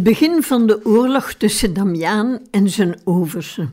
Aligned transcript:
Het 0.00 0.08
begin 0.08 0.42
van 0.42 0.66
de 0.66 0.84
oorlog 0.84 1.32
tussen 1.32 1.74
Damiaan 1.74 2.38
en 2.50 2.68
zijn 2.68 3.00
overste. 3.04 3.68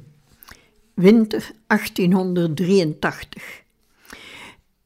Winter 0.93 1.51
1883. 1.67 3.63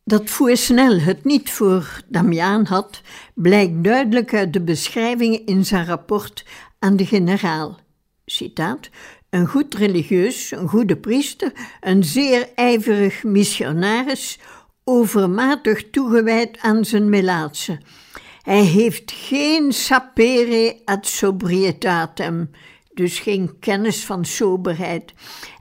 Dat 0.03 0.29
Fouesnel 0.29 0.99
het 0.99 1.23
niet 1.23 1.49
voor 1.49 2.01
Damiaan 2.07 2.65
had, 2.65 3.01
blijkt 3.33 3.83
duidelijk 3.83 4.33
uit 4.33 4.53
de 4.53 4.61
beschrijvingen 4.61 5.45
in 5.45 5.65
zijn 5.65 5.85
rapport 5.85 6.45
aan 6.79 6.95
de 6.95 7.05
generaal. 7.05 7.79
Citaat: 8.25 8.89
Een 9.29 9.47
goed 9.47 9.73
religieus, 9.73 10.51
een 10.51 10.67
goede 10.67 10.97
priester, 10.97 11.51
een 11.79 12.03
zeer 12.03 12.49
ijverig 12.55 13.23
missionaris, 13.23 14.39
overmatig 14.83 15.89
toegewijd 15.89 16.57
aan 16.59 16.85
zijn 16.85 17.09
melaatse 17.09 17.79
hij 18.41 18.61
heeft 18.61 19.11
geen 19.11 19.71
sapere 19.73 20.81
ad 20.85 21.07
sobrietatem, 21.07 22.49
dus 22.93 23.19
geen 23.19 23.59
kennis 23.59 24.05
van 24.05 24.25
soberheid. 24.25 25.13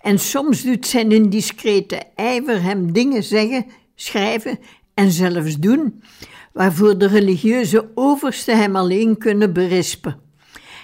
En 0.02 0.18
soms 0.18 0.62
doet 0.62 0.86
zijn 0.86 1.12
indiscrete 1.12 2.02
ijver 2.14 2.62
hem 2.62 2.92
dingen 2.92 3.22
zeggen, 3.22 3.66
schrijven 3.94 4.58
en 4.94 5.10
zelfs 5.10 5.58
doen, 5.58 6.02
waarvoor 6.52 6.98
de 6.98 7.06
religieuze 7.06 7.90
oversten 7.94 8.58
hem 8.58 8.76
alleen 8.76 9.18
kunnen 9.18 9.52
berispen. 9.52 10.20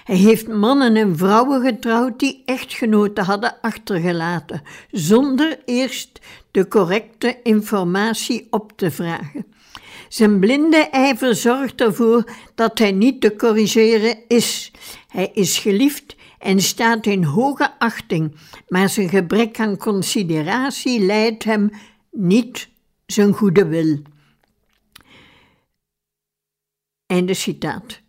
Hij 0.03 0.15
heeft 0.15 0.47
mannen 0.47 0.95
en 0.95 1.17
vrouwen 1.17 1.61
getrouwd 1.61 2.19
die 2.19 2.41
echtgenoten 2.45 3.23
hadden 3.23 3.61
achtergelaten, 3.61 4.61
zonder 4.91 5.59
eerst 5.65 6.19
de 6.51 6.67
correcte 6.67 7.39
informatie 7.43 8.47
op 8.49 8.71
te 8.75 8.91
vragen. 8.91 9.45
Zijn 10.09 10.39
blinde 10.39 10.77
ijver 10.77 11.35
zorgt 11.35 11.81
ervoor 11.81 12.31
dat 12.55 12.79
hij 12.79 12.91
niet 12.91 13.21
te 13.21 13.35
corrigeren 13.35 14.17
is. 14.27 14.71
Hij 15.07 15.31
is 15.33 15.57
geliefd 15.57 16.15
en 16.39 16.61
staat 16.61 17.05
in 17.05 17.23
hoge 17.23 17.79
achting, 17.79 18.35
maar 18.67 18.89
zijn 18.89 19.09
gebrek 19.09 19.59
aan 19.59 19.77
consideratie 19.77 20.99
leidt 20.99 21.43
hem 21.43 21.69
niet 22.11 22.69
zijn 23.05 23.33
goede 23.33 23.67
wil. 23.67 24.01
Einde 27.05 27.33
citaat. 27.33 28.01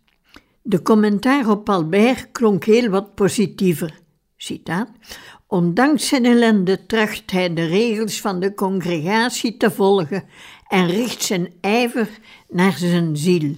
De 0.61 0.81
commentaar 0.81 1.49
op 1.49 1.69
Albert 1.69 2.31
klonk 2.31 2.63
heel 2.63 2.89
wat 2.89 3.15
positiever. 3.15 3.99
Citaat. 4.37 4.89
Ondanks 5.47 6.07
zijn 6.07 6.25
ellende 6.25 6.85
tracht 6.85 7.31
hij 7.31 7.53
de 7.53 7.65
regels 7.65 8.21
van 8.21 8.39
de 8.39 8.53
congregatie 8.53 9.57
te 9.57 9.71
volgen 9.71 10.23
en 10.69 10.87
richt 10.87 11.23
zijn 11.23 11.53
ijver 11.61 12.09
naar 12.49 12.77
zijn 12.77 13.17
ziel. 13.17 13.55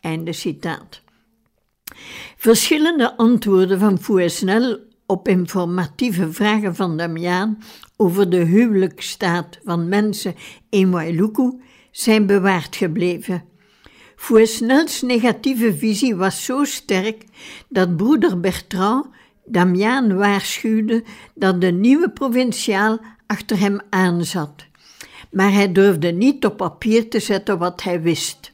Einde 0.00 0.32
citaat. 0.32 1.02
Verschillende 2.36 3.16
antwoorden 3.16 3.78
van 3.78 3.98
Fouesnel 3.98 4.78
op 5.06 5.28
informatieve 5.28 6.32
vragen 6.32 6.74
van 6.74 6.96
Damiaan 6.96 7.58
over 7.96 8.30
de 8.30 8.44
huwelijksstaat 8.44 9.58
van 9.64 9.88
mensen 9.88 10.34
in 10.70 10.90
Wailuku 10.90 11.60
zijn 11.90 12.26
bewaard 12.26 12.76
gebleven. 12.76 13.44
Fouesnels 14.16 15.02
negatieve 15.02 15.76
visie 15.76 16.16
was 16.16 16.44
zo 16.44 16.64
sterk 16.64 17.24
dat 17.68 17.96
broeder 17.96 18.40
Bertrand 18.40 19.06
Damiaan 19.44 20.16
waarschuwde 20.16 21.04
dat 21.34 21.60
de 21.60 21.72
nieuwe 21.72 22.10
provinciaal 22.10 22.98
achter 23.26 23.58
hem 23.58 23.80
aanzat 23.90 24.66
maar 25.34 25.52
hij 25.52 25.72
durfde 25.72 26.10
niet 26.10 26.44
op 26.44 26.56
papier 26.56 27.10
te 27.10 27.20
zetten 27.20 27.58
wat 27.58 27.82
hij 27.82 28.02
wist. 28.02 28.52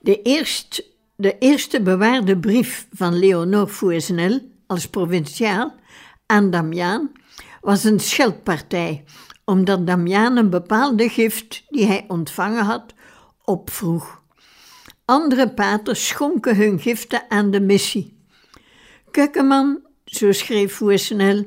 De, 0.00 0.22
eerst, 0.22 0.82
de 1.16 1.38
eerste 1.38 1.82
bewaarde 1.82 2.38
brief 2.38 2.86
van 2.92 3.18
Leonor 3.18 3.66
Fouesnel 3.66 4.40
als 4.66 4.88
provinciaal 4.88 5.74
aan 6.26 6.50
Damiaan 6.50 7.12
was 7.60 7.84
een 7.84 8.00
scheldpartij, 8.00 9.04
omdat 9.44 9.86
Damiaan 9.86 10.36
een 10.36 10.50
bepaalde 10.50 11.08
gift 11.08 11.64
die 11.68 11.86
hij 11.86 12.04
ontvangen 12.08 12.64
had 12.64 12.94
opvroeg. 13.44 14.22
Andere 15.04 15.50
paters 15.50 16.06
schonken 16.06 16.56
hun 16.56 16.78
giften 16.78 17.22
aan 17.28 17.50
de 17.50 17.60
missie. 17.60 18.18
Kukkeman, 19.10 19.80
zo 20.04 20.32
schreef 20.32 20.74
Fouesnel, 20.74 21.46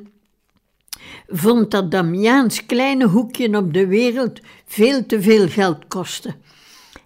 vond 1.27 1.71
dat 1.71 1.91
Damiaans 1.91 2.65
kleine 2.65 3.07
hoekje 3.07 3.57
op 3.57 3.73
de 3.73 3.87
wereld 3.87 4.39
veel 4.65 5.05
te 5.05 5.21
veel 5.21 5.47
geld 5.47 5.87
kostte. 5.87 6.35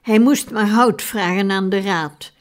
Hij 0.01 0.19
moest 0.19 0.51
maar 0.51 0.67
hout 0.67 1.01
vragen 1.01 1.51
aan 1.51 1.69
de 1.69 1.81
raad. 1.81 2.31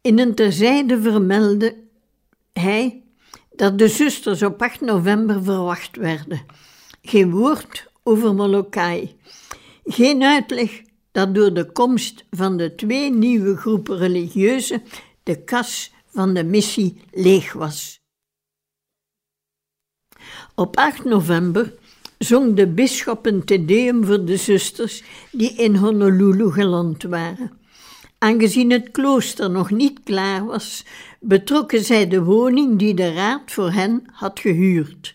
In 0.00 0.18
een 0.18 0.34
terzijde 0.34 1.00
vermeldde 1.02 1.76
hij 2.52 3.02
dat 3.56 3.78
de 3.78 3.88
zusters 3.88 4.42
op 4.42 4.62
8 4.62 4.80
november 4.80 5.42
verwacht 5.42 5.96
werden. 5.96 6.40
Geen 7.02 7.30
woord 7.30 7.86
over 8.02 8.34
Molokai. 8.34 9.16
Geen 9.84 10.22
uitleg 10.22 10.82
dat 11.12 11.34
door 11.34 11.54
de 11.54 11.72
komst 11.72 12.24
van 12.30 12.56
de 12.56 12.74
twee 12.74 13.10
nieuwe 13.10 13.56
groepen 13.56 13.96
religieuzen 13.96 14.82
de 15.22 15.44
kas 15.44 15.92
van 16.06 16.34
de 16.34 16.44
missie 16.44 17.00
leeg 17.10 17.52
was. 17.52 18.03
Op 20.56 20.76
8 20.76 21.04
november 21.04 21.74
zong 22.18 22.56
de 22.56 22.66
bisschop 22.66 23.26
een 23.26 23.44
tedeum 23.44 24.04
voor 24.04 24.24
de 24.24 24.36
zusters 24.36 25.02
die 25.32 25.54
in 25.54 25.76
Honolulu 25.76 26.50
geland 26.50 27.02
waren. 27.02 27.52
Aangezien 28.18 28.70
het 28.70 28.90
klooster 28.90 29.50
nog 29.50 29.70
niet 29.70 30.00
klaar 30.04 30.44
was, 30.44 30.84
betrokken 31.20 31.84
zij 31.84 32.08
de 32.08 32.22
woning 32.22 32.78
die 32.78 32.94
de 32.94 33.12
raad 33.12 33.42
voor 33.52 33.70
hen 33.70 34.04
had 34.12 34.40
gehuurd. 34.40 35.14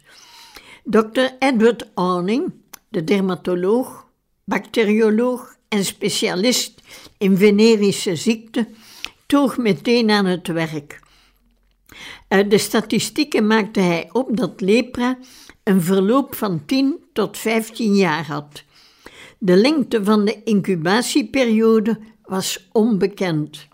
Dr. 0.83 1.28
Edward 1.39 1.89
Awning, 1.94 2.53
de 2.88 3.03
dermatoloog, 3.03 4.07
bacterioloog 4.44 5.55
en 5.67 5.85
specialist 5.85 6.81
in 7.17 7.38
venerische 7.38 8.16
ziekten, 8.16 8.67
toog 9.25 9.57
meteen 9.57 10.09
aan 10.09 10.25
het 10.25 10.47
werk. 10.47 10.99
Uit 12.27 12.51
de 12.51 12.57
statistieken 12.57 13.47
maakte 13.47 13.79
hij 13.79 14.09
op 14.11 14.38
dat 14.38 14.61
lepra 14.61 15.17
een 15.63 15.81
verloop 15.81 16.35
van 16.35 16.66
10 16.66 17.03
tot 17.13 17.38
15 17.38 17.95
jaar 17.95 18.25
had. 18.25 18.63
De 19.38 19.55
lengte 19.55 20.03
van 20.03 20.25
de 20.25 20.44
incubatieperiode 20.44 21.99
was 22.23 22.67
onbekend. 22.72 23.67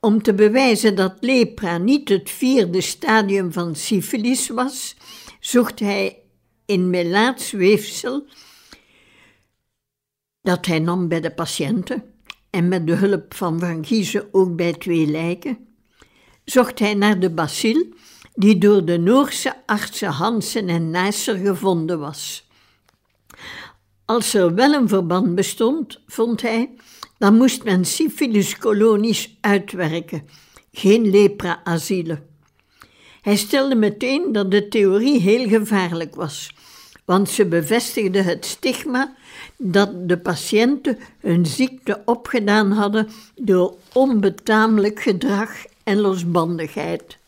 Om 0.00 0.22
te 0.22 0.34
bewijzen 0.34 0.96
dat 0.96 1.16
lepra 1.20 1.78
niet 1.78 2.08
het 2.08 2.30
vierde 2.30 2.80
stadium 2.80 3.52
van 3.52 3.74
syfilis 3.74 4.48
was, 4.48 4.96
zocht 5.40 5.80
hij 5.80 6.22
in 6.66 6.90
melaatsweefsel 6.90 8.26
dat 10.42 10.66
hij 10.66 10.78
nam 10.78 11.08
bij 11.08 11.20
de 11.20 11.34
patiënten 11.34 12.02
en 12.50 12.68
met 12.68 12.86
de 12.86 12.94
hulp 12.94 13.34
van 13.34 13.58
Van 13.58 13.84
Giezen 13.84 14.28
ook 14.32 14.56
bij 14.56 14.72
twee 14.72 15.06
lijken, 15.06 15.67
zocht 16.50 16.78
hij 16.78 16.94
naar 16.94 17.20
de 17.20 17.30
bacil 17.30 17.86
die 18.34 18.58
door 18.58 18.84
de 18.84 18.98
Noorse 18.98 19.54
artsen 19.66 20.08
Hansen 20.08 20.68
en 20.68 20.90
Neisser 20.90 21.36
gevonden 21.36 21.98
was. 21.98 22.46
Als 24.04 24.34
er 24.34 24.54
wel 24.54 24.72
een 24.72 24.88
verband 24.88 25.34
bestond, 25.34 26.00
vond 26.06 26.42
hij, 26.42 26.70
dan 27.18 27.36
moest 27.36 27.64
men 27.64 27.84
syphiliskolonies 27.84 29.36
uitwerken, 29.40 30.28
geen 30.72 31.10
lepra-asielen. 31.10 32.26
Hij 33.20 33.36
stelde 33.36 33.74
meteen 33.74 34.32
dat 34.32 34.50
de 34.50 34.68
theorie 34.68 35.20
heel 35.20 35.48
gevaarlijk 35.48 36.14
was, 36.14 36.54
want 37.04 37.28
ze 37.28 37.46
bevestigde 37.46 38.22
het 38.22 38.44
stigma 38.44 39.16
dat 39.56 40.08
de 40.08 40.18
patiënten 40.18 40.98
hun 41.20 41.46
ziekte 41.46 42.02
opgedaan 42.04 42.70
hadden 42.70 43.08
door 43.34 43.76
onbetamelijk 43.92 45.00
gedrag 45.00 45.50
en 45.88 46.00
losbandigheid. 46.00 47.18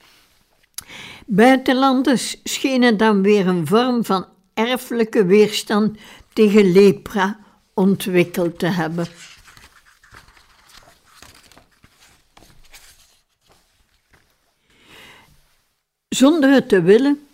Buitenlanders 1.27 2.41
schenen 2.45 2.97
dan 2.97 3.23
weer 3.23 3.47
een 3.47 3.67
vorm 3.67 4.05
van 4.05 4.27
erfelijke 4.55 5.25
weerstand 5.25 5.99
tegen 6.33 6.73
lepra 6.73 7.39
ontwikkeld 7.75 8.59
te 8.59 8.67
hebben. 8.67 9.07
Zonder 16.09 16.51
het 16.53 16.69
te 16.69 16.83
willen 16.83 17.27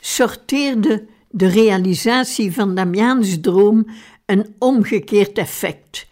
sorteerde 0.00 1.06
de 1.30 1.48
realisatie 1.48 2.52
van 2.52 2.74
Damiaans 2.74 3.40
droom 3.40 3.86
een 4.26 4.54
omgekeerd 4.58 5.38
effect. 5.38 6.06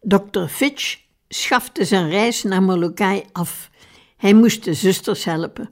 Dr. 0.00 0.44
Fitch 0.48 0.98
schafte 1.28 1.84
zijn 1.84 2.08
reis 2.08 2.42
naar 2.42 2.62
Molokai 2.62 3.24
af. 3.32 3.70
Hij 4.22 4.34
moest 4.34 4.64
de 4.64 4.74
zusters 4.74 5.24
helpen. 5.24 5.70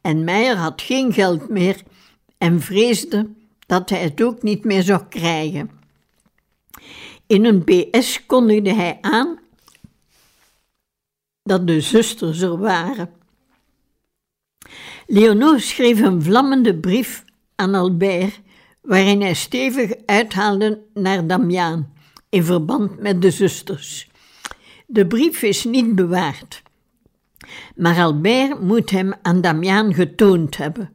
En 0.00 0.24
Meijer 0.24 0.56
had 0.56 0.82
geen 0.82 1.12
geld 1.12 1.48
meer 1.48 1.82
en 2.38 2.60
vreesde 2.60 3.28
dat 3.66 3.90
hij 3.90 4.00
het 4.02 4.22
ook 4.22 4.42
niet 4.42 4.64
meer 4.64 4.82
zou 4.82 5.02
krijgen. 5.08 5.70
In 7.26 7.44
een 7.44 7.64
BS 7.64 8.26
kondigde 8.26 8.72
hij 8.72 8.98
aan 9.00 9.38
dat 11.42 11.66
de 11.66 11.80
zusters 11.80 12.40
er 12.40 12.58
waren. 12.58 13.10
Leonore 15.06 15.60
schreef 15.60 16.00
een 16.00 16.22
vlammende 16.22 16.76
brief 16.76 17.24
aan 17.54 17.74
Albert, 17.74 18.40
waarin 18.80 19.20
hij 19.20 19.34
stevig 19.34 19.92
uithaalde 20.06 20.82
naar 20.94 21.26
Damiaan 21.26 21.92
in 22.28 22.44
verband 22.44 23.00
met 23.00 23.22
de 23.22 23.30
zusters. 23.30 24.10
De 24.86 25.06
brief 25.06 25.42
is 25.42 25.64
niet 25.64 25.94
bewaard, 25.94 26.62
maar 27.76 27.98
Albert 28.00 28.60
moet 28.60 28.90
hem 28.90 29.12
aan 29.22 29.40
Damiaan 29.40 29.94
getoond 29.94 30.56
hebben. 30.56 30.90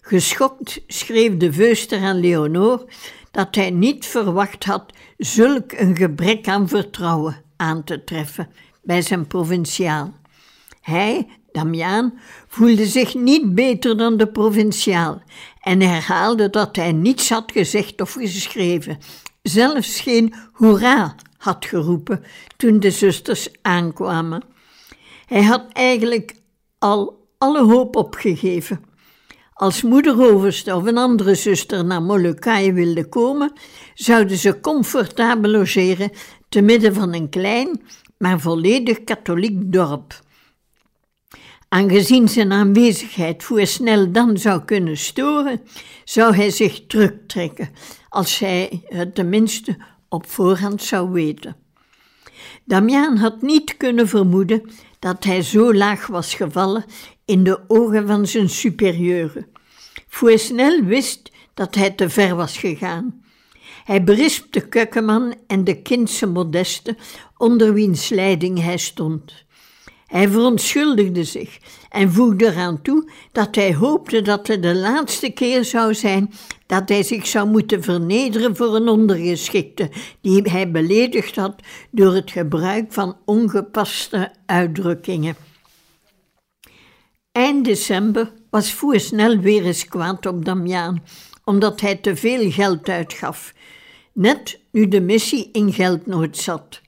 Geschokt 0.00 0.80
schreef 0.86 1.36
de 1.36 1.52
veuster 1.52 2.00
aan 2.00 2.20
Leonore 2.20 2.86
dat 3.30 3.54
hij 3.54 3.70
niet 3.70 4.06
verwacht 4.06 4.64
had 4.64 4.92
zulk 5.16 5.72
een 5.72 5.96
gebrek 5.96 6.48
aan 6.48 6.68
vertrouwen 6.68 7.36
aan 7.56 7.84
te 7.84 8.04
treffen 8.04 8.48
bij 8.82 9.02
zijn 9.02 9.26
provinciaal. 9.26 10.14
Hij, 10.80 11.26
Damiaan, 11.52 12.18
voelde 12.48 12.86
zich 12.86 13.14
niet 13.14 13.54
beter 13.54 13.96
dan 13.96 14.16
de 14.16 14.26
provinciaal 14.26 15.22
en 15.60 15.80
herhaalde 15.80 16.50
dat 16.50 16.76
hij 16.76 16.92
niets 16.92 17.28
had 17.28 17.52
gezegd 17.52 18.00
of 18.00 18.12
geschreven, 18.12 18.98
zelfs 19.42 20.00
geen 20.00 20.34
hoera 20.52 21.14
had 21.36 21.64
geroepen 21.64 22.24
toen 22.56 22.80
de 22.80 22.90
zusters 22.90 23.48
aankwamen. 23.62 24.42
Hij 25.26 25.42
had 25.42 25.64
eigenlijk 25.72 26.34
al 26.78 27.28
alle 27.38 27.64
hoop 27.64 27.96
opgegeven. 27.96 28.84
Als 29.54 29.82
moederoverste 29.82 30.74
of 30.74 30.84
een 30.84 30.98
andere 30.98 31.34
zuster 31.34 31.84
naar 31.84 32.02
Molokai 32.02 32.72
wilde 32.72 33.08
komen, 33.08 33.52
zouden 33.94 34.36
ze 34.36 34.60
comfortabel 34.60 35.50
logeren 35.50 36.10
te 36.48 36.60
midden 36.60 36.94
van 36.94 37.14
een 37.14 37.28
klein, 37.28 37.82
maar 38.18 38.40
volledig 38.40 39.04
katholiek 39.04 39.72
dorp. 39.72 40.22
Aangezien 41.68 42.28
zijn 42.28 42.52
aanwezigheid 42.52 43.44
voor 43.44 43.66
snel 43.66 44.12
dan 44.12 44.38
zou 44.38 44.64
kunnen 44.64 44.96
storen, 44.96 45.60
zou 46.04 46.34
hij 46.34 46.50
zich 46.50 46.86
terugtrekken, 46.86 47.68
als 48.08 48.38
hij 48.38 48.82
het 48.84 49.14
tenminste 49.14 49.76
op 50.08 50.26
voorhand 50.26 50.82
zou 50.82 51.10
weten. 51.10 51.56
Damiaan 52.64 53.16
had 53.16 53.42
niet 53.42 53.76
kunnen 53.76 54.08
vermoeden 54.08 54.70
dat 55.04 55.24
hij 55.24 55.42
zo 55.42 55.74
laag 55.74 56.06
was 56.06 56.34
gevallen 56.34 56.84
in 57.24 57.44
de 57.44 57.60
ogen 57.68 58.06
van 58.06 58.26
zijn 58.26 58.48
superieuren. 58.48 59.46
Fouesnel 60.08 60.82
wist 60.82 61.30
dat 61.54 61.74
hij 61.74 61.90
te 61.90 62.10
ver 62.10 62.36
was 62.36 62.56
gegaan. 62.58 63.22
Hij 63.84 64.04
berispte 64.04 64.68
Kukkeman 64.68 65.34
en 65.46 65.64
de 65.64 65.82
kindse 65.82 66.26
Modeste, 66.26 66.96
onder 67.36 67.72
wiens 67.72 68.08
leiding 68.08 68.62
hij 68.62 68.76
stond. 68.76 69.44
Hij 70.14 70.28
verontschuldigde 70.28 71.24
zich 71.24 71.58
en 71.88 72.12
voegde 72.12 72.46
eraan 72.46 72.82
toe 72.82 73.10
dat 73.32 73.54
hij 73.54 73.74
hoopte 73.74 74.22
dat 74.22 74.46
het 74.46 74.62
de 74.62 74.74
laatste 74.74 75.30
keer 75.30 75.64
zou 75.64 75.94
zijn 75.94 76.32
dat 76.66 76.88
hij 76.88 77.02
zich 77.02 77.26
zou 77.26 77.48
moeten 77.48 77.82
vernederen 77.82 78.56
voor 78.56 78.74
een 78.76 78.88
ondergeschikte 78.88 79.90
die 80.20 80.42
hij 80.42 80.70
beledigd 80.70 81.36
had 81.36 81.62
door 81.90 82.14
het 82.14 82.30
gebruik 82.30 82.92
van 82.92 83.16
ongepaste 83.24 84.32
uitdrukkingen. 84.46 85.36
Eind 87.32 87.64
december 87.64 88.32
was 88.50 88.72
Voer 88.72 89.00
snel 89.00 89.38
weer 89.38 89.64
eens 89.64 89.84
kwaad 89.84 90.26
op 90.26 90.44
Damiaan, 90.44 91.02
omdat 91.44 91.80
hij 91.80 91.96
te 91.96 92.16
veel 92.16 92.50
geld 92.50 92.88
uitgaf, 92.88 93.54
net 94.12 94.60
nu 94.70 94.88
de 94.88 95.00
missie 95.00 95.48
in 95.52 95.72
geldnood 95.72 96.36
zat. 96.36 96.82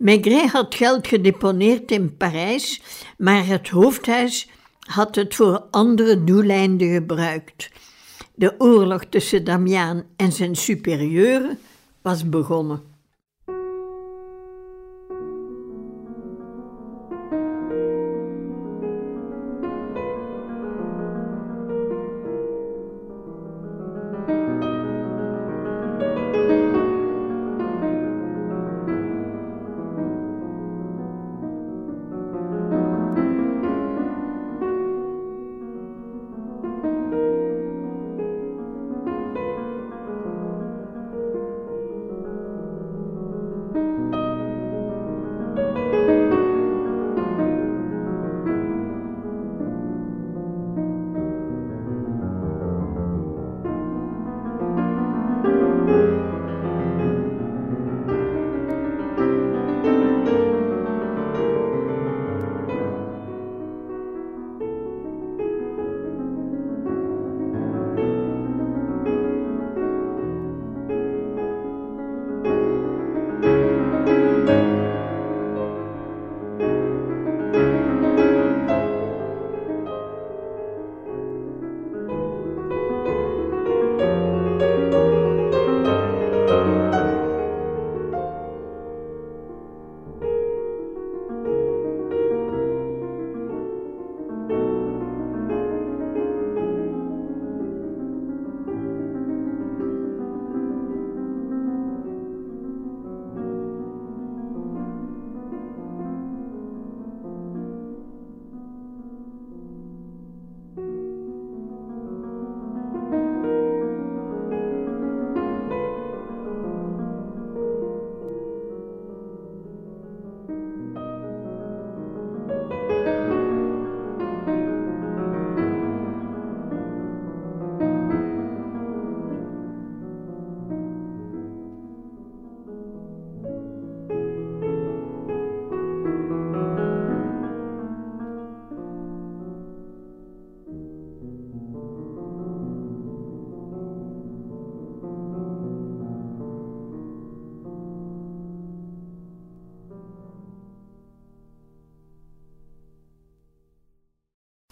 Maigret 0.00 0.50
had 0.50 0.74
geld 0.74 1.06
gedeponeerd 1.06 1.90
in 1.90 2.16
Parijs, 2.16 2.82
maar 3.18 3.46
het 3.46 3.68
hoofdhuis 3.68 4.48
had 4.78 5.14
het 5.14 5.34
voor 5.34 5.64
andere 5.70 6.24
doeleinden 6.24 6.92
gebruikt. 6.92 7.70
De 8.34 8.54
oorlog 8.58 9.04
tussen 9.04 9.44
Damiaan 9.44 10.04
en 10.16 10.32
zijn 10.32 10.56
superieuren 10.56 11.58
was 12.02 12.28
begonnen. 12.28 12.89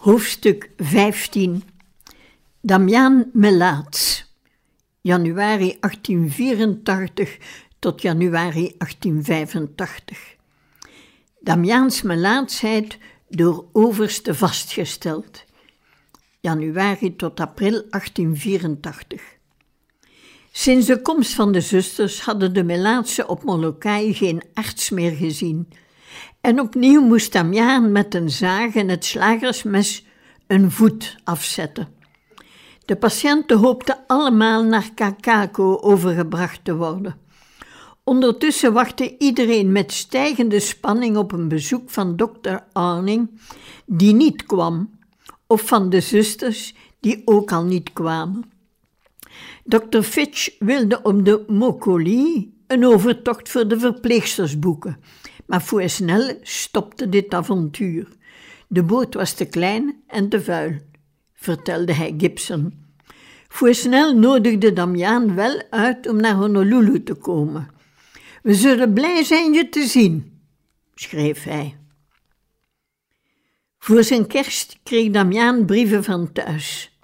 Hoofdstuk 0.09 0.69
15 0.77 1.63
Damiaan 2.61 3.29
Melaats. 3.33 4.33
Januari 5.01 5.77
1884 5.79 7.37
tot 7.79 8.01
januari 8.01 8.73
1885 8.77 10.35
Damiaans 11.39 12.01
melaatsheid 12.01 12.97
door 13.27 13.65
overste 13.71 14.35
vastgesteld. 14.35 15.43
Januari 16.39 17.15
tot 17.15 17.39
april 17.39 17.83
1884 17.89 19.21
Sinds 20.51 20.85
de 20.85 21.01
komst 21.01 21.33
van 21.33 21.51
de 21.51 21.61
zusters 21.61 22.21
hadden 22.21 22.53
de 22.53 22.63
Melaatse 22.63 23.27
op 23.27 23.43
Molokai 23.43 24.13
geen 24.13 24.41
arts 24.53 24.89
meer 24.89 25.11
gezien 25.11 25.67
en 26.41 26.59
opnieuw 26.59 27.01
moest 27.01 27.33
Damiaan 27.33 27.91
met 27.91 28.15
een 28.15 28.29
zaag 28.29 28.75
en 28.75 28.89
het 28.89 29.05
slagersmes 29.05 30.05
een 30.47 30.71
voet 30.71 31.15
afzetten. 31.23 31.87
De 32.85 32.95
patiënten 32.95 33.57
hoopten 33.57 33.97
allemaal 34.07 34.63
naar 34.63 34.93
Kakako 34.93 35.77
overgebracht 35.81 36.59
te 36.63 36.75
worden. 36.75 37.15
Ondertussen 38.03 38.73
wachtte 38.73 39.17
iedereen 39.17 39.71
met 39.71 39.91
stijgende 39.91 40.59
spanning 40.59 41.17
op 41.17 41.31
een 41.31 41.47
bezoek 41.47 41.89
van 41.89 42.15
dokter 42.15 42.63
Arning, 42.73 43.39
die 43.85 44.13
niet 44.13 44.45
kwam, 44.45 44.89
of 45.47 45.61
van 45.61 45.89
de 45.89 46.01
zusters, 46.01 46.75
die 46.99 47.21
ook 47.25 47.51
al 47.51 47.63
niet 47.63 47.93
kwamen. 47.93 48.51
Dr. 49.63 50.01
Fitch 50.01 50.49
wilde 50.59 51.01
op 51.01 51.25
de 51.25 51.43
Mokoli 51.47 52.53
een 52.67 52.85
overtocht 52.85 53.49
voor 53.49 53.67
de 53.67 53.79
verpleegsters 53.79 54.59
boeken, 54.59 54.97
maar 55.49 55.63
snel 55.85 56.39
stopte 56.41 57.09
dit 57.09 57.33
avontuur. 57.33 58.07
De 58.67 58.83
boot 58.83 59.13
was 59.13 59.33
te 59.33 59.45
klein 59.45 60.03
en 60.07 60.29
te 60.29 60.41
vuil, 60.41 60.75
vertelde 61.33 61.93
hij 61.93 62.13
Gibson. 62.17 62.85
snel 63.73 64.15
nodigde 64.15 64.73
Damiaan 64.73 65.35
wel 65.35 65.63
uit 65.69 66.07
om 66.07 66.15
naar 66.21 66.33
Honolulu 66.33 67.03
te 67.03 67.13
komen. 67.13 67.69
We 68.43 68.53
zullen 68.53 68.93
blij 68.93 69.23
zijn 69.23 69.53
je 69.53 69.69
te 69.69 69.87
zien, 69.87 70.41
schreef 70.95 71.43
hij. 71.43 71.77
Voor 73.79 74.03
zijn 74.03 74.27
kerst 74.27 74.79
kreeg 74.83 75.11
Damiaan 75.11 75.65
brieven 75.65 76.03
van 76.03 76.31
thuis. 76.31 76.97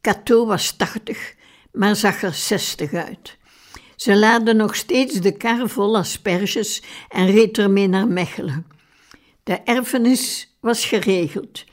Cato 0.00 0.46
was 0.46 0.76
tachtig, 0.76 1.34
maar 1.72 1.96
zag 1.96 2.22
er 2.22 2.34
zestig 2.34 2.92
uit. 2.92 3.38
Ze 3.98 4.16
laadde 4.16 4.54
nog 4.54 4.76
steeds 4.76 5.14
de 5.14 5.36
kar 5.36 5.68
vol 5.68 5.96
asperges 5.96 6.82
en 7.08 7.30
reed 7.30 7.58
ermee 7.58 7.88
naar 7.88 8.08
Mechelen. 8.08 8.66
De 9.42 9.52
erfenis 9.52 10.54
was 10.60 10.84
geregeld. 10.84 11.64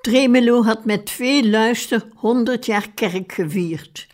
Tremelo 0.00 0.62
had 0.64 0.84
met 0.84 1.10
veel 1.10 1.42
luister 1.44 2.08
honderd 2.14 2.66
jaar 2.66 2.90
kerk 2.94 3.32
gevierd. 3.32 4.06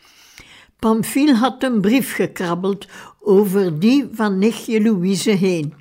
Pamphile 0.79 1.35
had 1.35 1.63
een 1.63 1.81
brief 1.81 2.15
gekrabbeld 2.15 2.87
over 3.21 3.79
die 3.81 4.09
van 4.13 4.39
nichtje 4.39 4.83
Louise 4.83 5.31
heen. 5.31 5.75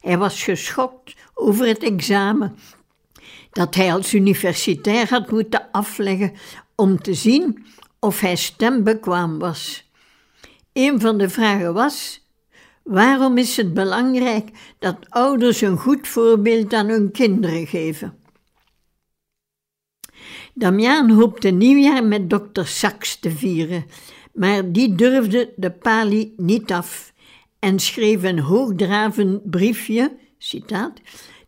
Hij 0.00 0.18
was 0.18 0.42
geschokt 0.42 1.14
over 1.34 1.66
het 1.66 1.82
examen 1.82 2.58
dat 3.52 3.74
hij 3.74 3.92
als 3.92 4.14
universitair 4.14 5.08
had 5.08 5.30
moeten 5.30 5.68
afleggen 5.72 6.32
om 6.74 7.02
te 7.02 7.14
zien 7.14 7.66
of 7.98 8.20
hij 8.20 8.36
stembekwaam 8.36 9.38
was. 9.38 9.83
Een 10.74 11.00
van 11.00 11.18
de 11.18 11.28
vragen 11.28 11.74
was: 11.74 12.26
waarom 12.82 13.38
is 13.38 13.56
het 13.56 13.74
belangrijk 13.74 14.48
dat 14.78 14.96
ouders 15.08 15.60
een 15.60 15.76
goed 15.76 16.08
voorbeeld 16.08 16.72
aan 16.72 16.88
hun 16.88 17.10
kinderen 17.10 17.66
geven? 17.66 18.18
Damiaan 20.54 21.10
hoopte 21.10 21.48
nieuwjaar 21.48 22.04
met 22.04 22.30
dokter 22.30 22.66
Sachs 22.66 23.18
te 23.18 23.30
vieren, 23.30 23.84
maar 24.32 24.72
die 24.72 24.94
durfde 24.94 25.52
de 25.56 25.70
pali 25.70 26.34
niet 26.36 26.72
af 26.72 27.12
en 27.58 27.78
schreef 27.78 28.22
een 28.22 28.38
hoogdravend 28.38 29.50
briefje, 29.50 30.16
citaat, 30.38 31.00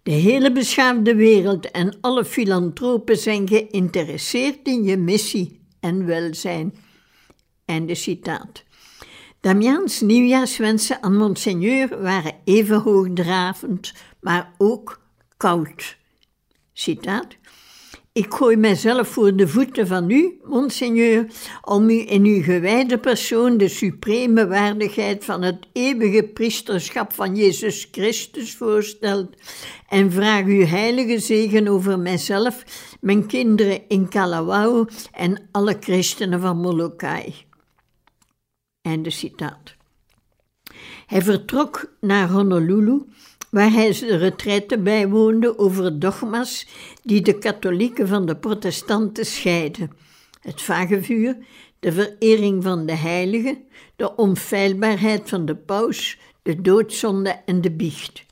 de 0.02 0.11
hele 0.11 0.52
beschaafde 0.52 1.14
wereld 1.14 1.71
en 1.71 1.97
alle 2.00 2.25
filantropen 2.25 3.16
zijn 3.16 3.49
geïnteresseerd 3.49 4.66
in 4.68 4.85
je 4.85 4.97
missie 4.97 5.61
en 5.80 6.06
welzijn. 6.06 6.75
Einde 7.64 7.95
citaat. 7.95 8.65
Damiaans 9.40 10.00
nieuwjaarswensen 10.00 11.02
aan 11.02 11.16
monseigneur 11.16 12.02
waren 12.02 12.35
even 12.45 12.81
hoogdravend, 12.81 13.93
maar 14.21 14.55
ook 14.59 15.00
koud. 15.37 15.97
Citaat. 16.73 17.37
Ik 18.16 18.35
gooi 18.35 18.57
mijzelf 18.57 19.09
voor 19.09 19.37
de 19.37 19.49
voeten 19.49 19.87
van 19.87 20.11
u, 20.11 20.40
monseigneur, 20.45 21.26
om 21.62 21.90
u 21.90 22.11
in 22.11 22.25
uw 22.25 22.43
gewijde 22.43 22.99
persoon 22.99 23.57
de 23.57 23.69
supreme 23.69 24.47
waardigheid 24.47 25.25
van 25.25 25.43
het 25.43 25.66
eeuwige 25.73 26.23
priesterschap 26.23 27.12
van 27.12 27.37
Jezus 27.37 27.88
Christus 27.90 28.55
voorstelt 28.55 29.35
en 29.88 30.12
vraag 30.12 30.45
uw 30.45 30.64
heilige 30.64 31.19
zegen 31.19 31.69
over 31.69 31.99
mijzelf, 31.99 32.64
mijn 33.00 33.26
kinderen 33.26 33.88
in 33.88 34.09
Kalawao 34.09 34.87
en 35.12 35.49
alle 35.52 35.76
christenen 35.81 36.40
van 36.40 36.57
Molokai. 36.57 37.45
Einde 38.87 39.11
citaat. 39.11 39.75
Hij 41.07 41.23
vertrok 41.23 41.93
naar 42.00 42.28
Honolulu 42.28 43.02
waar 43.50 43.71
hij 43.73 43.93
de 43.93 44.16
retraite 44.16 44.78
bijwoonde 44.78 45.59
over 45.59 45.99
dogma's 45.99 46.66
die 47.02 47.21
de 47.21 47.38
katholieken 47.38 48.09
van 48.09 48.26
de 48.26 48.37
protestanten 48.37 49.26
scheiden: 49.26 49.90
het 50.40 50.62
vagevuur, 50.62 51.37
de 51.78 51.93
verering 51.93 52.62
van 52.62 52.87
de 52.87 52.95
heiligen, 52.97 53.59
de 53.97 54.16
onfeilbaarheid 54.16 55.28
van 55.28 55.47
de 55.47 55.57
paus, 55.57 56.19
de 56.43 56.61
doodzonde 56.61 57.31
en 57.47 57.61
de 57.61 57.71
biecht. 57.71 58.25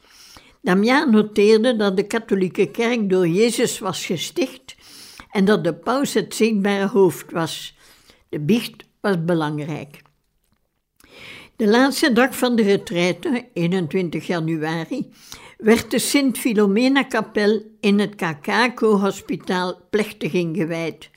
Damiaan 0.63 1.11
noteerde 1.11 1.77
dat 1.77 1.97
de 1.97 2.07
katholieke 2.07 2.67
kerk 2.67 3.11
door 3.11 3.29
Jezus 3.29 3.79
was 3.79 4.07
gesticht 4.07 4.75
en 5.31 5.45
dat 5.45 5.65
de 5.65 5.75
paus 5.75 6.15
het 6.15 6.35
zichtbare 6.35 6.87
hoofd 6.87 7.31
was. 7.31 7.77
De 8.29 8.41
biecht 8.41 8.85
was 9.01 9.25
belangrijk. 9.25 10.03
De 11.57 11.69
laatste 11.69 12.13
dag 12.13 12.37
van 12.37 12.57
de 12.57 12.63
retraite, 12.63 13.47
21 13.53 14.27
januari, 14.27 15.11
werd 15.59 15.91
de 15.91 15.99
Sint-Filomena-kapel 15.99 17.63
in 17.81 17.99
het 17.99 18.15
Kakako-hospitaal 18.15 19.79
plechtig 19.91 20.33
ingewijd. 20.33 21.11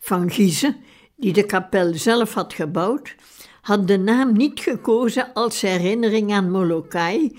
Van 0.00 0.30
Giezen, 0.30 0.76
die 1.16 1.32
de 1.32 1.46
kapel 1.46 1.94
zelf 1.94 2.34
had 2.34 2.52
gebouwd, 2.52 3.14
had 3.60 3.88
de 3.88 3.98
naam 3.98 4.32
niet 4.32 4.60
gekozen 4.60 5.32
als 5.32 5.60
herinnering 5.60 6.32
aan 6.32 6.50
Molokai 6.50 7.38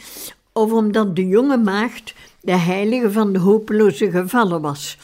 of 0.53 0.71
omdat 0.71 1.15
de 1.15 1.27
jonge 1.27 1.57
maagd 1.57 2.13
de 2.41 2.55
heilige 2.55 3.11
van 3.11 3.33
de 3.33 3.39
hopeloze 3.39 4.11
gevallen 4.11 4.61
was 4.61 4.97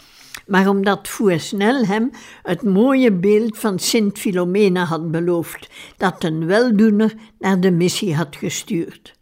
maar 0.52 0.68
omdat 0.68 1.08
Fouesnel 1.08 1.86
hem 1.86 2.12
het 2.44 2.64
mooie 2.64 3.12
beeld 3.12 3.58
van 3.58 3.80
Sint 3.80 4.20
Filomena 4.20 4.84
had 4.84 5.12
beloofd, 5.12 5.70
dat 5.98 6.24
een 6.24 6.46
weldoener 6.46 7.14
naar 7.40 7.60
de 7.60 7.72
missie 7.72 8.16
had 8.16 8.36
gestuurd. 8.36 9.14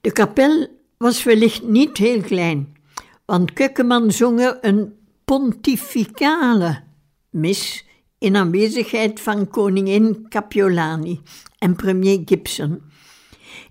De 0.00 0.12
kapel 0.12 0.66
was 0.98 1.24
wellicht 1.24 1.62
niet 1.62 1.96
heel 1.96 2.20
klein, 2.20 2.76
want 3.24 3.52
Kukkeman 3.52 4.10
zong 4.10 4.56
een 4.60 4.92
pontificale 5.24 6.82
mis 7.30 7.86
in 8.18 8.36
aanwezigheid 8.36 9.20
van 9.20 9.48
koningin 9.48 10.26
Capiolani 10.28 11.20
en 11.58 11.76
premier 11.76 12.22
Gibson. 12.24 12.82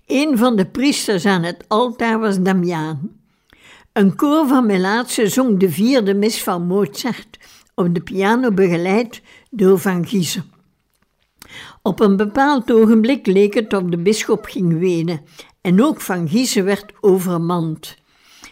Een 0.06 0.38
van 0.38 0.56
de 0.56 0.66
priesters 0.66 1.26
aan 1.26 1.42
het 1.42 1.64
altaar 1.68 2.18
was 2.18 2.40
Damiaan. 2.40 3.19
Een 3.92 4.16
koor 4.16 4.46
van 4.46 4.66
Melaatse 4.66 5.28
zong 5.28 5.58
de 5.58 5.70
vierde 5.70 6.14
mis 6.14 6.42
van 6.42 6.66
Mozart, 6.66 7.38
op 7.74 7.94
de 7.94 8.00
piano 8.00 8.52
begeleid 8.52 9.22
door 9.50 9.78
Van 9.78 10.06
Giezen. 10.06 10.44
Op 11.82 12.00
een 12.00 12.16
bepaald 12.16 12.72
ogenblik 12.72 13.26
leek 13.26 13.54
het 13.54 13.72
of 13.72 13.82
de 13.82 13.98
bisschop 13.98 14.44
ging 14.44 14.78
wenen 14.78 15.20
en 15.60 15.82
ook 15.82 16.00
Van 16.00 16.28
Giezen 16.28 16.64
werd 16.64 16.92
overmand. 17.00 17.96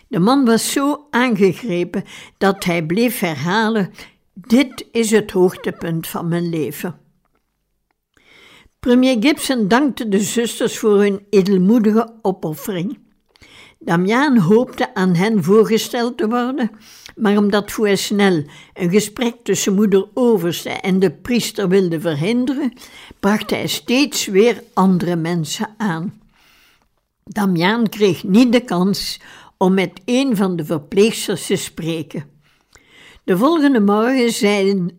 De 0.09 0.19
man 0.19 0.45
was 0.45 0.73
zo 0.73 1.07
aangegrepen 1.11 2.05
dat 2.39 2.65
hij 2.65 2.87
bleef 2.87 3.19
herhalen: 3.19 3.91
Dit 4.35 4.87
is 4.93 5.11
het 5.11 5.31
hoogtepunt 5.31 6.09
van 6.09 6.29
mijn 6.29 6.49
leven. 6.49 6.99
Premier 8.79 9.17
Gibson 9.21 9.69
dankte 9.69 10.09
de 10.09 10.21
zusters 10.21 10.79
voor 10.79 11.01
hun 11.01 11.27
edelmoedige 11.31 12.15
opoffering. 12.23 13.07
Damiaan 13.81 14.39
hoopte 14.39 14.95
aan 14.95 15.15
hen 15.15 15.45
voorgesteld 15.45 16.17
te 16.17 16.29
worden, 16.29 16.71
maar 17.17 17.37
omdat 17.37 17.71
Fouesnel 17.71 18.45
een 18.75 18.91
gesprek 18.91 19.35
tussen 19.43 19.75
moeder 19.75 20.09
Overste 20.15 20.69
en 20.69 20.99
de 20.99 21.11
priester 21.11 21.69
wilde 21.69 22.01
verhinderen, 22.01 22.73
bracht 23.21 23.51
hij 23.51 23.67
steeds 23.67 24.27
weer 24.27 24.63
andere 24.75 25.17
mensen 25.17 25.75
aan. 25.77 26.21
Damiaan 27.25 27.89
kreeg 27.89 28.25
niet 28.25 28.53
de 28.53 28.61
kans 28.61 29.21
om 29.57 29.75
met 29.75 30.01
een 30.05 30.37
van 30.37 30.57
de 30.57 30.65
verpleegsters 30.65 31.47
te 31.47 31.57
spreken. 31.57 32.25
De 33.25 33.37
volgende 33.37 33.81
morgen 33.81 34.33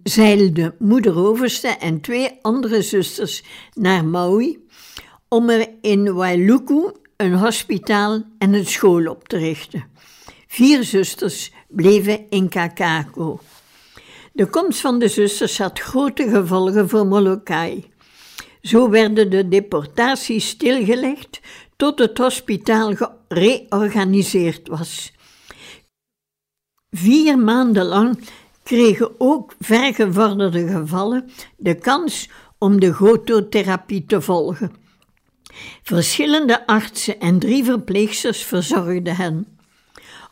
zeilden 0.04 0.76
moeder 0.80 1.18
Overste 1.18 1.68
en 1.68 2.02
twee 2.02 2.30
andere 2.42 2.82
zusters 2.82 3.44
naar 3.74 4.06
Maui 4.06 4.68
om 5.28 5.50
er 5.50 5.70
in 5.82 6.14
Wailuku 6.14 6.92
een 7.20 7.34
hospitaal 7.34 8.24
en 8.38 8.54
een 8.54 8.66
school 8.66 9.10
op 9.10 9.28
te 9.28 9.38
richten. 9.38 9.84
Vier 10.48 10.84
zusters 10.84 11.52
bleven 11.68 12.30
in 12.30 12.50
Kakako. 12.50 13.40
De 14.34 14.46
komst 14.46 14.80
van 14.80 15.00
de 15.00 15.08
zusters 15.08 15.58
had 15.58 15.80
grote 15.80 16.30
gevolgen 16.30 16.90
voor 16.90 17.06
Molokai. 17.06 17.92
Zo 18.62 18.90
werden 18.90 19.30
de 19.30 19.48
deportaties 19.48 20.48
stilgelegd 20.48 21.40
tot 21.76 22.00
het 22.00 22.18
hospitaal 22.18 22.94
gereorganiseerd 22.96 24.68
was. 24.68 25.14
Vier 26.90 27.40
maanden 27.40 27.86
lang 27.86 28.20
kregen 28.64 29.12
ook 29.18 29.56
vergevorderde 29.60 30.68
gevallen 30.68 31.30
de 31.58 31.76
kans 31.76 32.30
om 32.58 32.80
de 32.80 32.94
gototherapie 32.94 34.06
te 34.06 34.22
volgen. 34.22 34.79
Verschillende 35.84 36.68
artsen 36.68 37.20
en 37.20 37.40
drie 37.40 37.64
verpleegsters 37.64 38.44
verzorgden 38.44 39.16
hen. 39.16 39.58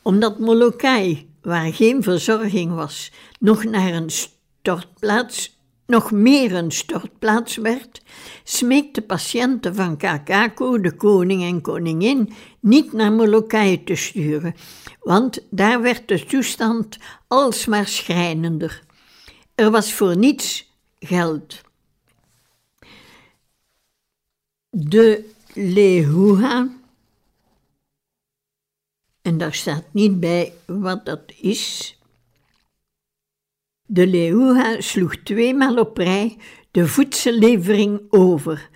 Omdat 0.02 0.40
Molokai, 0.40 1.30
waar 1.42 1.74
geen 1.74 2.04
verzorging 2.04 2.74
was, 2.74 3.12
nog 3.40 3.64
naar 3.64 3.94
een 3.94 4.10
stortplaats 4.10 5.58
nog 5.88 6.12
meer 6.12 6.56
een 6.56 6.72
stortplaats 6.72 7.56
werd, 7.56 8.02
smeekte 8.44 9.02
patiënten 9.02 9.76
van 9.76 9.98
Kakako, 9.98 10.80
de 10.80 10.96
koning 10.96 11.44
en 11.44 11.62
koningin, 11.62 12.34
niet 12.60 12.94
naar 12.94 13.12
Molokai 13.12 13.84
te 13.84 13.96
sturen, 13.96 14.56
want 15.00 15.40
daar 15.50 15.82
werd 15.82 16.08
de 16.08 16.26
toestand 16.26 16.98
alsmaar 17.28 17.88
schrijnender. 17.88 18.84
Er 19.56 19.72
was 19.72 19.94
voor 19.94 20.18
niets 20.18 20.72
geld. 21.00 21.62
De 24.80 25.30
Lehuha, 25.54 26.70
en 29.22 29.38
daar 29.38 29.54
staat 29.54 29.84
niet 29.92 30.20
bij 30.20 30.54
wat 30.66 31.06
dat 31.06 31.22
is, 31.42 31.98
de 33.86 34.08
Leeuwa 34.08 34.82
sloeg 34.82 35.16
tweemaal 35.16 35.78
op 35.78 35.98
rij 35.98 36.38
de 36.72 36.88
voedsellevering 36.88 38.02
over, 38.10 38.70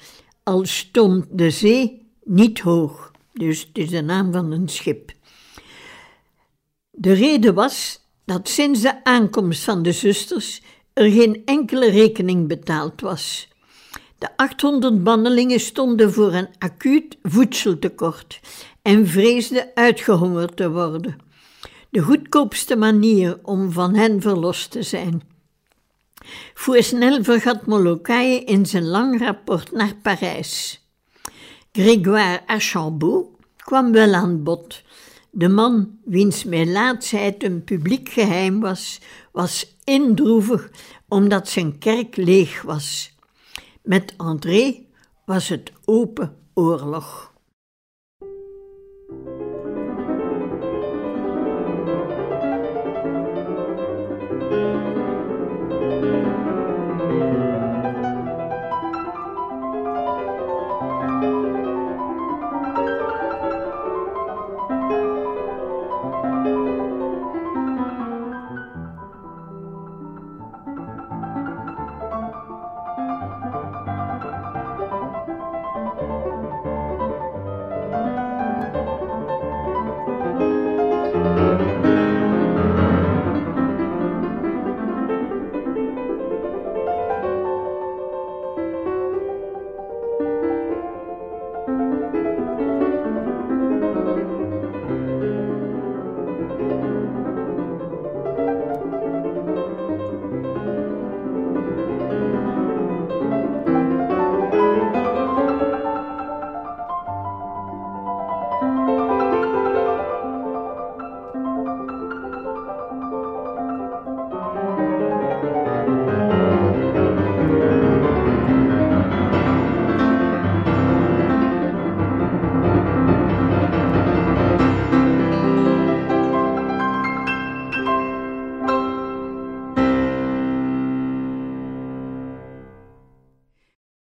al 0.43 0.65
stond 0.65 1.25
de 1.31 1.49
zee 1.49 2.07
niet 2.23 2.59
hoog. 2.59 3.11
Dus 3.33 3.59
het 3.59 3.77
is 3.77 3.89
de 3.89 4.01
naam 4.01 4.31
van 4.31 4.51
een 4.51 4.69
schip. 4.69 5.11
De 6.91 7.13
reden 7.13 7.53
was 7.53 7.99
dat 8.25 8.49
sinds 8.49 8.81
de 8.81 9.03
aankomst 9.03 9.63
van 9.63 9.83
de 9.83 9.91
zusters 9.91 10.61
er 10.93 11.11
geen 11.11 11.41
enkele 11.45 11.89
rekening 11.89 12.47
betaald 12.47 13.01
was. 13.01 13.50
De 14.21 14.37
800 14.37 15.03
bannelingen 15.03 15.59
stonden 15.59 16.13
voor 16.13 16.33
een 16.33 16.49
acuut 16.57 17.17
voedseltekort 17.23 18.39
en 18.81 19.07
vreesden 19.07 19.71
uitgehongerd 19.73 20.55
te 20.55 20.71
worden 20.71 21.29
de 21.91 22.01
goedkoopste 22.01 22.75
manier 22.75 23.39
om 23.43 23.71
van 23.71 23.95
hen 23.95 24.21
verlost 24.21 24.71
te 24.71 24.83
zijn. 24.83 25.21
snel 26.55 27.23
vergat 27.23 27.65
Molokai 27.65 28.39
in 28.39 28.65
zijn 28.65 28.87
lang 28.87 29.19
rapport 29.19 29.71
naar 29.71 29.95
Parijs. 30.01 30.85
Grégoire 31.71 32.47
Archambault 32.47 33.27
kwam 33.57 33.91
wel 33.91 34.13
aan 34.13 34.43
bod. 34.43 34.83
De 35.31 35.49
man, 35.49 35.97
wiens 36.05 36.43
melaatsheid 36.43 37.43
een 37.43 37.63
publiek 37.63 38.09
geheim 38.09 38.59
was, 38.59 38.99
was 39.31 39.75
indroevig 39.83 40.69
omdat 41.07 41.49
zijn 41.49 41.77
kerk 41.77 42.15
leeg 42.15 42.61
was. 42.61 43.10
Met 43.83 44.13
André 44.17 44.85
was 45.25 45.47
het 45.49 45.71
open 45.85 46.37
oorlog. 46.53 47.30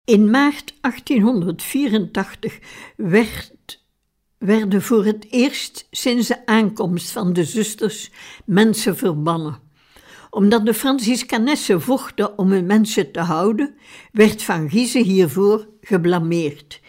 In 0.07 0.31
maart 0.31 0.75
1884 0.81 2.59
werd, 2.97 3.85
werden 4.39 4.83
voor 4.83 5.05
het 5.05 5.27
eerst 5.31 5.87
sinds 5.91 6.29
de 6.29 6.47
aankomst 6.47 7.11
van 7.11 7.33
de 7.33 7.45
zusters 7.45 8.11
mensen 8.45 8.97
verbannen. 8.97 9.59
Omdat 10.31 10.67
de 10.67 10.75
Franciscanessen 10.75 11.83
vochten 11.83 12.39
om 12.39 12.51
hun 12.51 12.67
mensen 12.67 13.13
te 13.13 13.21
houden, 13.21 13.75
werd 14.13 14.43
Van 14.43 14.71
Giezen 14.71 15.05
hiervoor 15.05 15.69
geblameerd. 15.81 16.81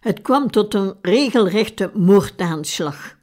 Het 0.00 0.22
kwam 0.22 0.50
tot 0.50 0.74
een 0.74 0.94
regelrechte 1.02 1.90
moordaanslag. 1.94 3.18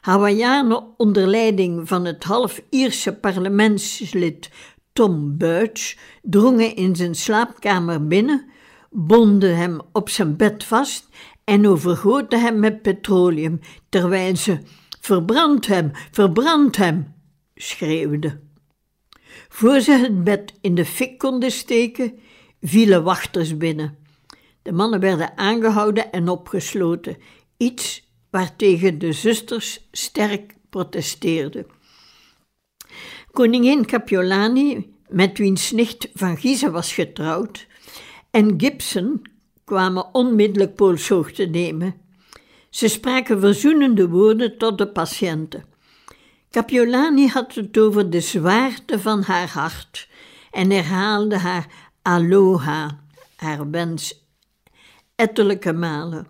Hawaiianen 0.00 0.84
onder 0.96 1.26
leiding 1.26 1.88
van 1.88 2.04
het 2.04 2.24
half-Ierse 2.24 3.12
parlementslid 3.12 4.50
Tom 4.92 5.36
Buich 5.36 5.96
drongen 6.22 6.76
in 6.76 6.96
zijn 6.96 7.14
slaapkamer 7.14 8.06
binnen 8.06 8.56
bonden 8.90 9.56
hem 9.56 9.80
op 9.92 10.08
zijn 10.08 10.36
bed 10.36 10.64
vast 10.64 11.08
en 11.44 11.66
overgoten 11.66 12.40
hem 12.40 12.58
met 12.58 12.82
petroleum, 12.82 13.60
terwijl 13.88 14.36
ze 14.36 14.58
verbrand 15.00 15.66
hem, 15.66 15.90
verbrand 16.10 16.76
hem 16.76 17.14
schreeuwden. 17.54 18.50
Voor 19.48 19.80
ze 19.80 19.92
het 19.92 20.24
bed 20.24 20.52
in 20.60 20.74
de 20.74 20.84
fik 20.84 21.18
konden 21.18 21.50
steken, 21.50 22.18
vielen 22.60 23.02
wachters 23.02 23.56
binnen. 23.56 23.98
De 24.62 24.72
mannen 24.72 25.00
werden 25.00 25.36
aangehouden 25.36 26.12
en 26.12 26.28
opgesloten, 26.28 27.16
iets 27.56 28.08
waartegen 28.30 28.98
de 28.98 29.12
zusters 29.12 29.88
sterk 29.92 30.54
protesteerden. 30.70 31.66
Koningin 33.32 33.86
Capiolani, 33.86 34.94
met 35.08 35.38
wiens 35.38 35.70
nicht 35.70 36.08
Van 36.14 36.36
Giezen 36.36 36.72
was 36.72 36.92
getrouwd, 36.92 37.66
en 38.30 38.54
Gibson 38.56 39.22
kwamen 39.64 40.14
onmiddellijk 40.14 40.74
polshoogte 40.74 41.44
nemen. 41.44 41.94
Ze 42.70 42.88
spraken 42.88 43.40
verzoenende 43.40 44.08
woorden 44.08 44.58
tot 44.58 44.78
de 44.78 44.88
patiënten. 44.88 45.64
Capiolani 46.50 47.26
had 47.28 47.54
het 47.54 47.78
over 47.78 48.10
de 48.10 48.20
zwaarte 48.20 48.98
van 48.98 49.22
haar 49.22 49.48
hart 49.48 50.08
en 50.50 50.70
herhaalde 50.70 51.38
haar 51.38 51.66
aloha, 52.02 53.00
haar 53.36 53.70
wens, 53.70 54.26
ettelijke 55.14 55.72
malen. 55.72 56.26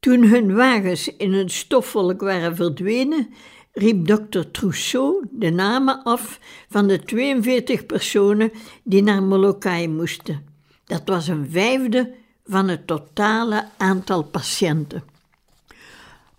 Toen 0.00 0.24
hun 0.24 0.54
wagens 0.54 1.16
in 1.16 1.32
een 1.32 1.50
stofwolk 1.50 2.20
waren 2.20 2.56
verdwenen, 2.56 3.34
riep 3.72 4.06
dokter 4.06 4.50
Trousseau 4.50 5.26
de 5.30 5.50
namen 5.50 6.02
af 6.02 6.40
van 6.68 6.86
de 6.86 6.98
42 6.98 7.86
personen 7.86 8.52
die 8.84 9.02
naar 9.02 9.22
Molokai 9.22 9.88
moesten. 9.88 10.47
Dat 10.88 11.02
was 11.04 11.28
een 11.28 11.48
vijfde 11.50 12.14
van 12.46 12.68
het 12.68 12.86
totale 12.86 13.64
aantal 13.76 14.22
patiënten. 14.22 15.02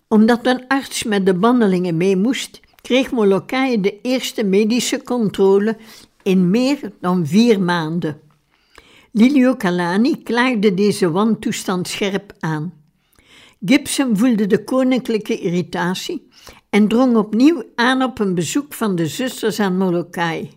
Omdat 0.08 0.46
een 0.46 0.68
arts 0.68 1.04
met 1.04 1.26
de 1.26 1.34
bandelingen 1.34 1.98
mee 1.98 2.16
moest, 2.16 2.60
kreeg 2.82 3.12
Molokai 3.12 3.82
de 3.82 4.02
eerste 4.02 4.44
medische 4.44 5.04
controle 5.04 5.78
in 6.24 6.50
meer 6.50 6.92
dan 7.02 7.28
vier 7.28 7.62
maanden. 7.62 8.22
Lilio 9.12 9.56
Calani 9.56 10.24
klaagde 10.24 10.74
deze 10.74 11.12
wantoestand 11.12 11.88
scherp 11.88 12.34
aan. 12.40 12.74
Gibson 13.66 14.18
voelde 14.18 14.48
de 14.48 14.64
koninklijke 14.64 15.40
irritatie 15.40 16.28
en 16.70 16.88
drong 16.88 17.16
opnieuw 17.16 17.64
aan 17.76 18.04
op 18.04 18.20
een 18.20 18.36
bezoek 18.36 18.74
van 18.74 18.96
de 18.96 19.08
zusters 19.08 19.60
aan 19.60 19.78
Molokai. 19.78 20.50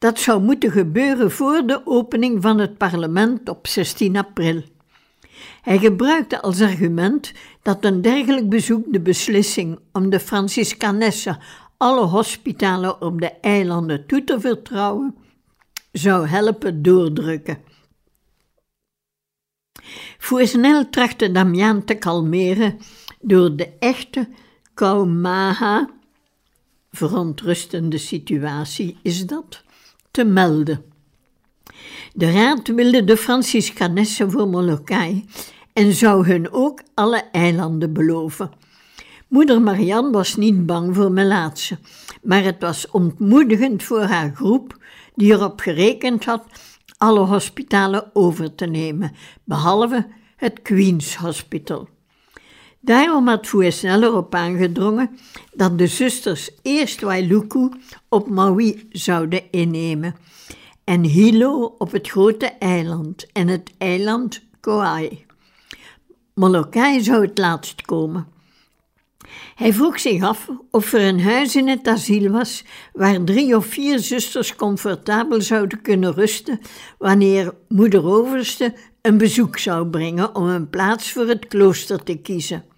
Dat 0.00 0.18
zou 0.18 0.42
moeten 0.42 0.70
gebeuren 0.70 1.30
voor 1.30 1.66
de 1.66 1.80
opening 1.84 2.42
van 2.42 2.58
het 2.58 2.78
parlement 2.78 3.48
op 3.48 3.66
16 3.66 4.16
april. 4.16 4.62
Hij 5.62 5.78
gebruikte 5.78 6.42
als 6.42 6.60
argument 6.60 7.32
dat 7.62 7.84
een 7.84 8.02
dergelijk 8.02 8.48
bezoek 8.48 8.84
de 8.92 9.00
beslissing 9.00 9.78
om 9.92 10.10
de 10.10 10.20
Franciscanessen 10.20 11.38
alle 11.76 12.06
hospitalen 12.06 13.00
op 13.00 13.20
de 13.20 13.30
eilanden 13.40 14.06
toe 14.06 14.24
te 14.24 14.40
vertrouwen 14.40 15.14
zou 15.92 16.26
helpen 16.26 16.82
doordrukken. 16.82 17.58
snel 20.18 20.90
trachtte 20.90 21.32
Damian 21.32 21.84
te 21.84 21.94
kalmeren 21.94 22.78
door 23.20 23.56
de 23.56 23.72
echte 23.78 24.28
Kaumaha, 24.74 25.90
verontrustende 26.90 27.98
situatie 27.98 28.98
is 29.02 29.26
dat, 29.26 29.62
te 30.10 30.24
melden. 30.24 30.84
De 32.12 32.32
raad 32.32 32.68
wilde 32.68 33.04
de 33.04 33.16
Franciscanessen 33.16 34.30
voor 34.30 34.48
Molokai 34.48 35.24
en 35.72 35.92
zou 35.92 36.26
hun 36.26 36.52
ook 36.52 36.82
alle 36.94 37.24
eilanden 37.32 37.92
beloven. 37.92 38.50
Moeder 39.28 39.62
Marianne 39.62 40.10
was 40.10 40.36
niet 40.36 40.66
bang 40.66 40.94
voor 40.94 41.12
Melaatse, 41.12 41.78
maar 42.22 42.42
het 42.42 42.56
was 42.60 42.90
ontmoedigend 42.90 43.82
voor 43.82 44.02
haar 44.02 44.32
groep, 44.34 44.78
die 45.14 45.32
erop 45.32 45.60
gerekend 45.60 46.24
had 46.24 46.44
alle 46.96 47.20
hospitalen 47.20 48.10
over 48.12 48.54
te 48.54 48.66
nemen, 48.66 49.12
behalve 49.44 50.06
het 50.36 50.62
Queen's 50.62 51.14
Hospital. 51.14 51.88
Daarom 52.82 53.28
had 53.28 53.46
Fouesnel 53.46 54.02
erop 54.02 54.34
aangedrongen 54.34 55.18
dat 55.52 55.78
de 55.78 55.86
zusters 55.86 56.50
eerst 56.62 57.00
Wailuku 57.00 57.68
op 58.08 58.28
Maui 58.28 58.86
zouden 58.90 59.42
innemen 59.50 60.14
en 60.84 61.04
Hilo 61.04 61.74
op 61.78 61.92
het 61.92 62.08
grote 62.08 62.46
eiland 62.46 63.26
en 63.32 63.48
het 63.48 63.70
eiland 63.78 64.42
Kauai. 64.60 65.24
Molokai 66.34 67.02
zou 67.02 67.26
het 67.26 67.38
laatst 67.38 67.82
komen. 67.82 68.26
Hij 69.54 69.72
vroeg 69.72 70.00
zich 70.00 70.22
af 70.22 70.48
of 70.70 70.92
er 70.92 71.00
een 71.00 71.20
huis 71.20 71.56
in 71.56 71.68
het 71.68 71.88
asiel 71.88 72.30
was 72.30 72.64
waar 72.92 73.24
drie 73.24 73.56
of 73.56 73.66
vier 73.66 73.98
zusters 73.98 74.56
comfortabel 74.56 75.40
zouden 75.40 75.82
kunnen 75.82 76.14
rusten 76.14 76.60
wanneer 76.98 77.54
moeder 77.68 78.04
Overste 78.04 78.74
een 79.02 79.18
bezoek 79.18 79.58
zou 79.58 79.86
brengen 79.86 80.34
om 80.34 80.46
een 80.46 80.70
plaats 80.70 81.12
voor 81.12 81.26
het 81.26 81.48
klooster 81.48 82.02
te 82.02 82.16
kiezen. 82.16 82.69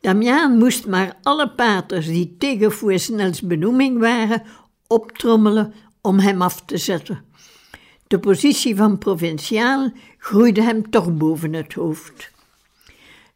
Damiaan 0.00 0.58
moest 0.58 0.86
maar 0.86 1.16
alle 1.22 1.50
paters 1.50 2.06
die 2.06 2.36
tegen 2.38 2.72
Fouesnels 2.72 3.40
benoeming 3.40 3.98
waren 3.98 4.42
optrommelen 4.86 5.74
om 6.00 6.18
hem 6.18 6.42
af 6.42 6.64
te 6.64 6.76
zetten. 6.76 7.24
De 8.06 8.18
positie 8.18 8.76
van 8.76 8.98
provinciaal 8.98 9.92
groeide 10.18 10.62
hem 10.62 10.90
toch 10.90 11.16
boven 11.16 11.52
het 11.52 11.72
hoofd. 11.72 12.30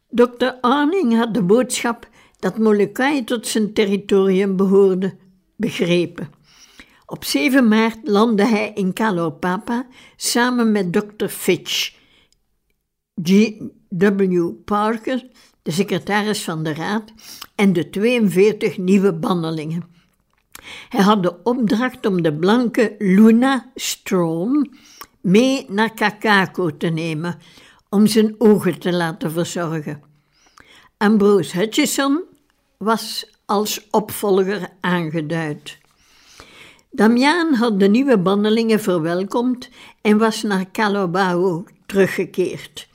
Dokter 0.09 0.57
Arning 0.61 1.15
had 1.15 1.33
de 1.33 1.43
boodschap 1.43 2.09
dat 2.39 2.57
Molokai 2.57 3.23
tot 3.23 3.47
zijn 3.47 3.73
territorium 3.73 4.55
behoorde 4.55 5.17
begrepen. 5.55 6.29
Op 7.05 7.23
7 7.23 7.67
maart 7.67 7.97
landde 8.03 8.45
hij 8.45 8.71
in 8.73 8.93
Kalopapa 8.93 9.87
samen 10.15 10.71
met 10.71 10.93
dokter 10.93 11.29
Fitch, 11.29 11.93
G.W. 13.23 14.49
Parker, 14.65 15.27
de 15.63 15.71
secretaris 15.71 16.43
van 16.43 16.63
de 16.63 16.73
raad, 16.73 17.13
en 17.55 17.73
de 17.73 17.89
42 17.89 18.77
nieuwe 18.77 19.13
bannelingen. 19.13 19.83
Hij 20.89 21.03
had 21.03 21.23
de 21.23 21.43
opdracht 21.43 22.05
om 22.05 22.21
de 22.21 22.33
blanke 22.33 22.95
Luna 22.97 23.71
Strong 23.75 24.77
mee 25.21 25.65
naar 25.69 25.93
Kakako 25.93 26.77
te 26.77 26.87
nemen, 26.87 27.37
om 27.89 28.07
zijn 28.07 28.35
ogen 28.37 28.79
te 28.79 28.93
laten 28.93 29.31
verzorgen. 29.31 30.01
Ambrose 30.97 31.57
Hutchison 31.57 32.23
was 32.77 33.29
als 33.45 33.87
opvolger 33.89 34.69
aangeduid. 34.81 35.77
Damiaan 36.91 37.53
had 37.53 37.79
de 37.79 37.87
nieuwe 37.87 38.19
bandelingen 38.19 38.79
verwelkomd 38.79 39.69
en 40.01 40.17
was 40.17 40.41
naar 40.41 40.71
Calobao 40.71 41.65
teruggekeerd. 41.85 42.88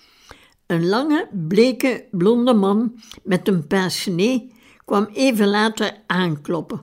Een 0.66 0.86
lange, 0.86 1.28
bleke, 1.32 2.04
blonde 2.10 2.54
man 2.54 3.00
met 3.22 3.48
een 3.48 3.66
pince 3.66 4.48
kwam 4.84 5.08
even 5.12 5.48
later 5.48 5.96
aankloppen. 6.06 6.82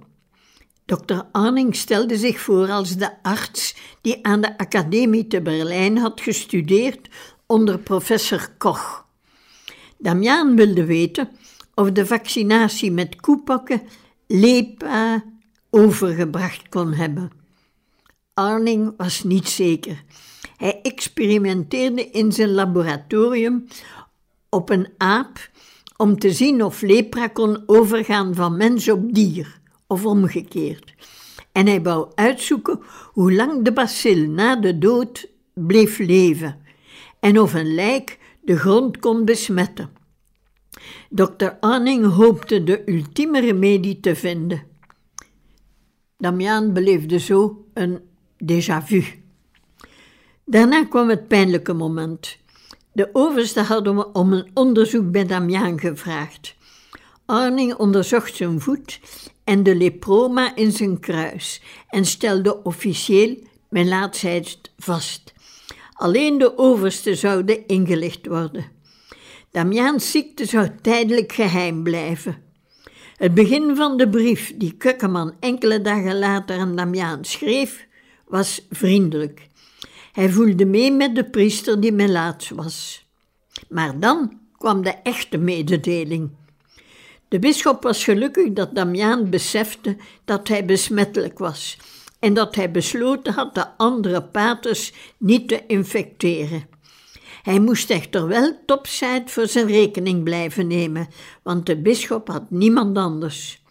Dr. 0.85 1.21
Arning 1.31 1.75
stelde 1.75 2.17
zich 2.17 2.39
voor 2.39 2.69
als 2.69 2.95
de 2.95 3.23
arts 3.23 3.75
die 4.01 4.25
aan 4.25 4.41
de 4.41 4.57
Academie 4.57 5.27
te 5.27 5.41
Berlijn 5.41 5.97
had 5.97 6.21
gestudeerd 6.21 7.09
onder 7.45 7.79
professor 7.79 8.49
Koch. 8.57 9.05
Damiaan 9.97 10.55
wilde 10.55 10.85
weten 10.85 11.29
of 11.75 11.91
de 11.91 12.05
vaccinatie 12.05 12.91
met 12.91 13.21
koepakken 13.21 13.81
LEPA 14.27 15.23
overgebracht 15.69 16.69
kon 16.69 16.93
hebben. 16.93 17.31
Arning 18.33 18.93
was 18.97 19.23
niet 19.23 19.49
zeker. 19.49 20.03
Hij 20.62 20.80
experimenteerde 20.82 22.10
in 22.10 22.32
zijn 22.32 22.52
laboratorium 22.52 23.67
op 24.50 24.69
een 24.69 24.88
aap 24.97 25.50
om 25.97 26.19
te 26.19 26.32
zien 26.32 26.63
of 26.63 26.82
lepra 26.82 27.28
kon 27.28 27.63
overgaan 27.65 28.36
van 28.36 28.58
mens 28.58 28.89
op 28.89 29.13
dier 29.13 29.60
of 29.88 30.06
omgekeerd. 30.06 30.93
En 31.52 31.67
hij 31.67 31.82
wou 31.82 32.12
uitzoeken 32.15 32.80
hoe 33.12 33.34
lang 33.34 33.63
de 33.63 33.74
bacil 33.74 34.30
na 34.30 34.56
de 34.56 34.78
dood 34.78 35.30
bleef 35.54 35.97
leven 35.97 36.62
en 37.19 37.39
of 37.39 37.54
een 37.54 37.74
lijk 37.74 38.19
de 38.41 38.58
grond 38.58 39.00
kon 39.00 39.26
besmetten. 39.26 39.89
Dr. 41.10 41.50
Anning 41.60 42.06
hoopte 42.06 42.63
de 42.63 42.82
ultieme 42.91 43.39
remedie 43.39 44.00
te 44.00 44.15
vinden. 44.15 44.63
Damiaan 46.17 46.74
beleefde 46.74 47.19
zo 47.19 47.65
een 47.74 48.00
déjà 48.43 48.86
vu. 48.86 49.20
Daarna 50.45 50.86
kwam 50.86 51.10
het 51.10 51.27
pijnlijke 51.27 51.73
moment. 51.73 52.38
De 52.93 53.10
overste 53.13 53.62
hadden 53.62 54.15
om 54.15 54.34
een 54.34 54.49
onderzoek 54.54 55.12
bij 55.12 55.25
Damiaan 55.25 55.80
gevraagd. 55.80 56.56
Arning 57.25 57.75
onderzocht 57.75 58.36
zijn 58.36 58.60
voet 58.60 58.99
en 59.43 59.63
de 59.63 59.75
leproma 59.75 60.56
in 60.56 60.71
zijn 60.71 60.99
kruis 60.99 61.62
en 61.88 62.06
stelde 62.06 62.63
officieel 62.63 63.38
melaatsheid 63.69 64.71
vast. 64.77 65.34
Alleen 65.93 66.38
de 66.38 66.58
overste 66.58 67.15
zouden 67.15 67.67
ingelicht 67.67 68.27
worden. 68.27 68.65
Damiaans 69.51 70.12
ziekte 70.12 70.45
zou 70.45 70.69
tijdelijk 70.82 71.32
geheim 71.32 71.84
blijven. 71.84 72.43
Het 73.15 73.34
begin 73.34 73.75
van 73.75 73.97
de 73.97 74.10
brief 74.10 74.54
die 74.58 74.73
Kukkeman 74.73 75.34
enkele 75.39 75.82
dagen 75.82 76.19
later 76.19 76.60
aan 76.60 76.75
Damiaan 76.75 77.25
schreef, 77.25 77.88
was 78.27 78.65
vriendelijk. 78.69 79.47
Hij 80.12 80.30
voelde 80.30 80.65
mee 80.65 80.91
met 80.91 81.15
de 81.15 81.30
priester 81.30 81.82
die 81.82 81.91
melaats 81.91 82.50
was. 82.50 83.06
Maar 83.69 84.00
dan 84.00 84.39
kwam 84.58 84.84
de 84.84 84.95
echte 85.04 85.38
mededeling. 85.38 86.30
De 87.28 87.39
bisschop 87.39 87.84
was 87.84 88.04
gelukkig 88.04 88.54
dat 88.54 88.76
Damiaan 88.76 89.30
besefte 89.30 89.97
dat 90.26 90.47
hij 90.47 90.65
besmettelijk 90.65 91.39
was 91.39 91.78
en 92.19 92.34
dat 92.34 92.56
hij 92.56 92.71
besloten 92.71 93.34
had 93.34 93.56
de 93.56 93.78
andere 93.78 94.24
paters 94.24 94.93
niet 95.17 95.47
te 95.47 95.63
infecteren. 95.67 96.67
Hij 97.43 97.60
moest 97.60 97.89
echter 97.89 98.28
wel 98.28 98.60
topside 98.65 99.24
voor 99.26 99.47
zijn 99.47 99.67
rekening 99.67 100.24
blijven 100.24 100.67
nemen, 100.67 101.08
want 101.43 101.65
de 101.65 101.82
bisschop 101.82 102.28
had 102.28 102.50
niemand 102.50 102.97
anders. 102.97 103.63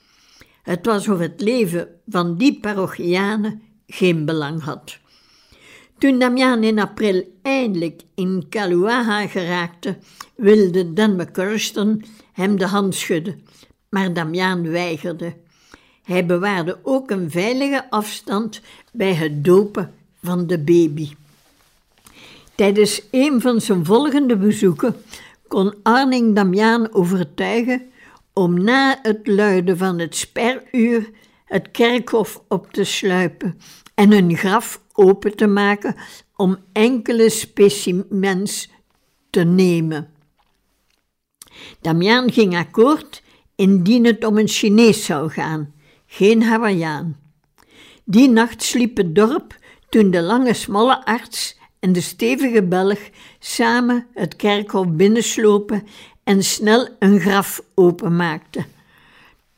Het 0.63 0.87
was 0.87 1.09
of 1.09 1.19
het 1.19 1.41
leven 1.41 1.89
van 2.09 2.37
die 2.37 2.61
parochianen 2.61 3.63
geen 3.87 4.25
belang 4.25 4.63
had. 4.63 5.00
Toen 6.01 6.19
Damian 6.19 6.63
in 6.65 6.79
april 6.79 7.25
eindelijk 7.43 8.03
in 8.15 8.47
Kaluaha 8.49 9.27
geraakte, 9.27 9.97
wilde 10.35 10.93
Dan 10.93 11.17
McCurston 11.17 12.05
hem 12.33 12.59
de 12.59 12.67
hand 12.67 12.95
schudden, 12.95 13.41
maar 13.89 14.13
Damian 14.13 14.71
weigerde. 14.71 15.35
Hij 16.03 16.27
bewaarde 16.27 16.79
ook 16.83 17.11
een 17.11 17.31
veilige 17.31 17.91
afstand 17.91 18.61
bij 18.93 19.15
het 19.15 19.45
dopen 19.45 19.95
van 20.23 20.47
de 20.47 20.59
baby. 20.59 21.11
Tijdens 22.55 23.03
een 23.11 23.41
van 23.41 23.61
zijn 23.61 23.85
volgende 23.85 24.37
bezoeken 24.37 24.97
kon 25.49 25.75
Arning 25.83 26.35
Damiaan 26.35 26.95
overtuigen 26.95 27.83
om 28.33 28.63
na 28.63 28.99
het 29.03 29.27
luiden 29.27 29.79
van 29.79 29.99
het 29.99 30.17
speruur 30.17 31.11
het 31.45 31.71
kerkhof 31.71 32.43
op 32.49 32.73
te 32.73 32.85
sluipen 32.85 33.59
en 34.01 34.13
een 34.13 34.37
graf 34.37 34.83
open 34.93 35.37
te 35.37 35.47
maken 35.47 35.95
om 36.37 36.59
enkele 36.73 37.31
specimens 37.31 38.71
te 39.31 39.41
nemen. 39.41 40.09
Damiaan 41.81 42.33
ging 42.33 42.57
akkoord 42.57 43.23
indien 43.57 44.05
het 44.05 44.25
om 44.25 44.39
een 44.39 44.49
Chinees 44.49 45.05
zou 45.05 45.31
gaan, 45.31 45.75
geen 46.07 46.43
Hawaiiaan. 46.43 47.21
Die 48.05 48.29
nacht 48.29 48.63
sliep 48.63 48.97
het 48.97 49.15
dorp 49.15 49.57
toen 49.89 50.11
de 50.11 50.23
lange 50.23 50.55
smalle 50.55 51.05
arts 51.05 51.59
en 51.81 51.93
de 51.93 52.01
stevige 52.01 52.63
Belg 52.63 52.99
samen 53.39 54.07
het 54.15 54.37
kerkhof 54.37 54.89
binnenslopen 54.89 55.87
en 56.25 56.45
snel 56.45 56.89
een 56.99 57.21
graf 57.21 57.63
openmaakten. 57.75 58.67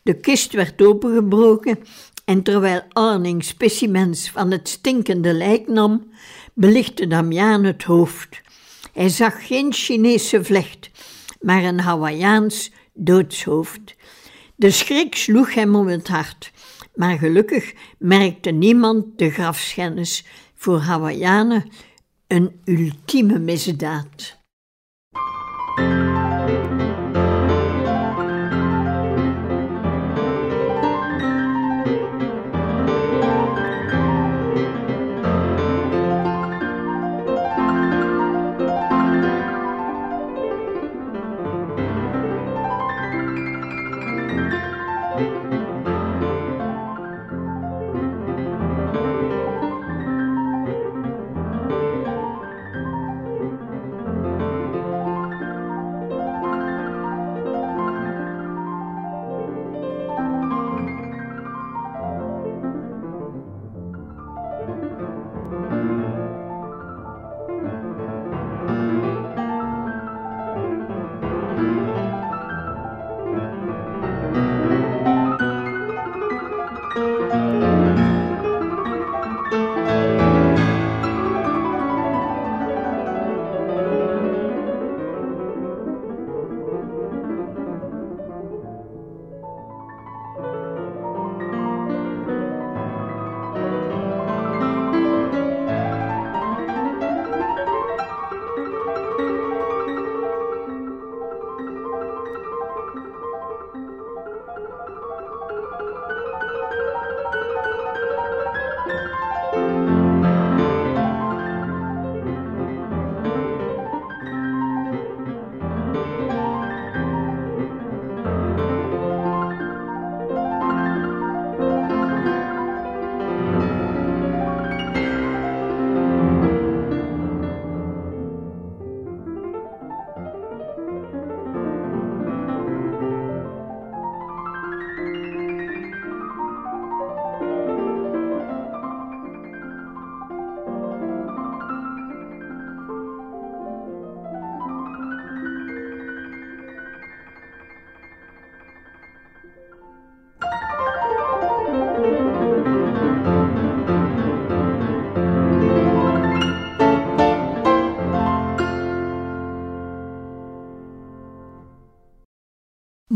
De 0.03 0.15
kist 0.15 0.53
werd 0.53 0.83
opengebroken 0.83 1.79
en 2.33 2.43
terwijl 2.43 2.83
Arning 2.93 3.45
specimens 3.45 4.31
van 4.31 4.51
het 4.51 4.69
stinkende 4.69 5.33
lijk 5.33 5.69
nam, 5.69 6.11
belichtte 6.55 7.07
Damiaan 7.07 7.65
het 7.65 7.83
hoofd. 7.83 8.41
Hij 8.93 9.09
zag 9.09 9.47
geen 9.47 9.73
Chinese 9.73 10.45
vlecht, 10.45 10.91
maar 11.41 11.65
een 11.65 11.81
Hawaiiaans 11.81 12.73
doodshoofd. 12.95 13.97
De 14.57 14.71
schrik 14.71 15.15
sloeg 15.15 15.55
hem 15.55 15.75
om 15.75 15.87
het 15.87 16.09
hart, 16.09 16.53
maar 16.95 17.19
gelukkig 17.19 17.73
merkte 17.99 18.51
niemand 18.51 19.19
de 19.19 19.31
grafschennis. 19.31 20.25
Voor 20.55 20.79
Hawaiianen 20.79 21.69
een 22.27 22.61
ultieme 22.65 23.39
misdaad. 23.39 24.42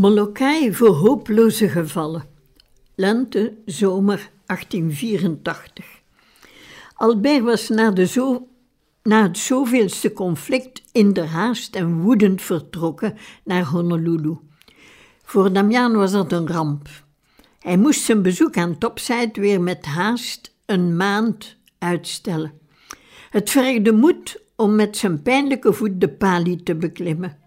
Molokai 0.07 0.75
voor 0.75 0.95
hopeloze 0.95 1.69
gevallen. 1.69 2.25
Lente, 2.95 3.55
zomer 3.65 4.31
1884. 4.47 5.87
Albert 6.95 7.43
was 7.43 7.69
na, 7.69 7.91
de 7.91 8.41
na 9.03 9.23
het 9.23 9.39
zoveelste 9.39 10.13
conflict 10.13 10.83
in 10.93 11.13
de 11.13 11.21
haast 11.21 11.75
en 11.77 12.01
woedend 12.01 12.43
vertrokken 12.43 13.15
naar 13.45 13.65
Honolulu. 13.65 14.37
Voor 15.25 15.53
Damian 15.53 15.97
was 15.97 16.13
dat 16.13 16.33
een 16.33 16.49
ramp. 16.49 16.89
Hij 17.59 17.77
moest 17.77 18.01
zijn 18.01 18.23
bezoek 18.23 18.57
aan 18.57 18.79
Topside 18.79 19.41
weer 19.41 19.61
met 19.61 19.85
haast 19.85 20.55
een 20.67 20.97
maand 20.97 21.57
uitstellen. 21.79 22.53
Het 23.31 23.51
vergde 23.51 23.93
moed 23.93 24.41
om 24.57 24.75
met 24.75 24.97
zijn 24.97 25.23
pijnlijke 25.23 25.73
voet 25.73 26.01
de 26.01 26.09
palie 26.09 26.63
te 26.63 26.75
beklimmen. 26.75 27.45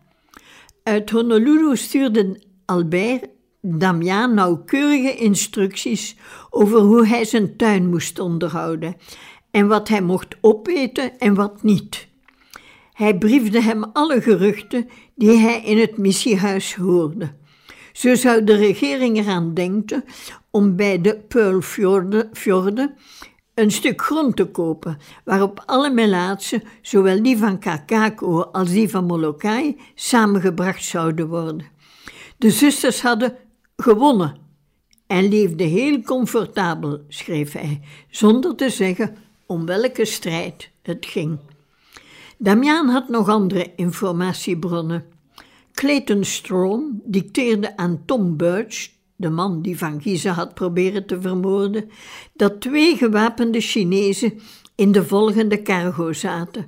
Uit 0.83 1.09
Honolulu 1.09 1.77
stuurde 1.77 2.47
Albert 2.69 3.29
Damian 3.61 4.33
nauwkeurige 4.33 5.15
instructies 5.15 6.15
over 6.49 6.79
hoe 6.79 7.07
hij 7.07 7.25
zijn 7.25 7.57
tuin 7.57 7.89
moest 7.89 8.19
onderhouden 8.19 8.95
en 9.51 9.67
wat 9.67 9.87
hij 9.87 10.01
mocht 10.01 10.35
opeten 10.41 11.19
en 11.19 11.33
wat 11.33 11.63
niet. 11.63 12.07
Hij 12.93 13.17
briefde 13.17 13.61
hem 13.61 13.83
alle 13.83 14.21
geruchten 14.21 14.89
die 15.15 15.37
hij 15.37 15.61
in 15.61 15.77
het 15.77 15.97
missiehuis 15.97 16.75
hoorde. 16.75 17.33
Zo 17.93 18.15
zou 18.15 18.43
de 18.43 18.55
regering 18.55 19.17
eraan 19.17 19.53
denken 19.53 20.03
om 20.51 20.75
bij 20.75 21.01
de 21.01 21.15
Pearlfjorden 21.27 22.95
een 23.53 23.71
stuk 23.71 24.01
grond 24.01 24.35
te 24.35 24.45
kopen, 24.45 24.97
waarop 25.23 25.63
alle 25.65 25.89
melaatsen, 25.89 26.63
zowel 26.81 27.23
die 27.23 27.37
van 27.37 27.59
Kakako 27.59 28.41
als 28.41 28.69
die 28.69 28.89
van 28.89 29.05
Molokai, 29.05 29.77
samengebracht 29.95 30.83
zouden 30.83 31.27
worden. 31.27 31.77
De 32.39 32.49
zusters 32.49 33.01
hadden 33.01 33.37
gewonnen 33.77 34.37
en 35.07 35.27
leefden 35.27 35.67
heel 35.67 36.01
comfortabel, 36.01 37.01
schreef 37.07 37.51
hij, 37.51 37.81
zonder 38.09 38.55
te 38.55 38.69
zeggen 38.69 39.15
om 39.45 39.65
welke 39.65 40.05
strijd 40.05 40.69
het 40.81 41.05
ging. 41.05 41.39
Damian 42.37 42.89
had 42.89 43.09
nog 43.09 43.29
andere 43.29 43.71
informatiebronnen. 43.75 45.05
Clayton 45.73 46.23
Strong 46.23 47.01
dicteerde 47.03 47.77
aan 47.77 48.01
Tom 48.05 48.37
Birch, 48.37 48.89
de 49.15 49.29
man 49.29 49.61
die 49.61 49.77
Van 49.77 50.01
Giezen 50.01 50.33
had 50.33 50.53
proberen 50.53 51.05
te 51.05 51.21
vermoorden, 51.21 51.89
dat 52.33 52.61
twee 52.61 52.95
gewapende 52.95 53.59
Chinezen 53.61 54.39
in 54.75 54.91
de 54.91 55.05
volgende 55.05 55.61
cargo 55.61 56.13
zaten. 56.13 56.65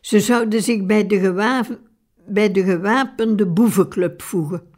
Ze 0.00 0.20
zouden 0.20 0.62
zich 0.62 0.86
bij 0.86 1.06
de, 1.06 1.78
bij 2.26 2.52
de 2.52 2.62
gewapende 2.64 3.46
boevenclub 3.46 4.22
voegen. 4.22 4.70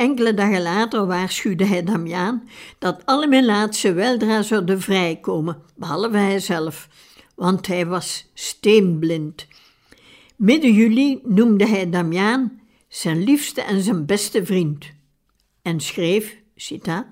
Enkele 0.00 0.34
dagen 0.34 0.62
later 0.62 1.06
waarschuwde 1.06 1.64
hij 1.64 1.84
Damiaan 1.84 2.48
dat 2.78 3.02
alle 3.04 3.26
Melaatse 3.26 3.92
weldra 3.92 4.42
zouden 4.42 4.80
vrijkomen, 4.80 5.62
behalve 5.76 6.16
hij 6.16 6.38
zelf, 6.38 6.88
want 7.34 7.66
hij 7.66 7.86
was 7.86 8.30
steenblind. 8.34 9.46
Midden 10.36 10.72
juli 10.72 11.20
noemde 11.24 11.66
hij 11.66 11.90
Damiaan 11.90 12.60
zijn 12.88 13.24
liefste 13.24 13.62
en 13.62 13.80
zijn 13.80 14.06
beste 14.06 14.44
vriend 14.46 14.86
en 15.62 15.80
schreef, 15.80 16.36
citaat, 16.56 17.06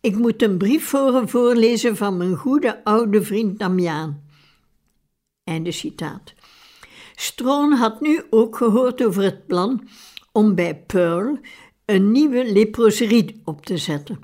ik 0.00 0.16
moet 0.16 0.42
een 0.42 0.58
brief 0.58 0.90
horen 0.90 1.28
voorlezen 1.28 1.96
van 1.96 2.16
mijn 2.16 2.36
goede 2.36 2.84
oude 2.84 3.22
vriend 3.22 3.58
Damiaan. 3.58 4.22
Einde 5.44 5.72
citaat. 5.72 6.34
Stroon 7.14 7.72
had 7.72 8.00
nu 8.00 8.22
ook 8.30 8.56
gehoord 8.56 9.04
over 9.04 9.22
het 9.22 9.46
plan 9.46 9.88
om 10.32 10.54
bij 10.54 10.76
Pearl 10.76 11.38
een 11.90 12.12
nieuwe 12.12 12.52
leproserie 12.52 13.40
op 13.44 13.66
te 13.66 13.76
zetten. 13.76 14.18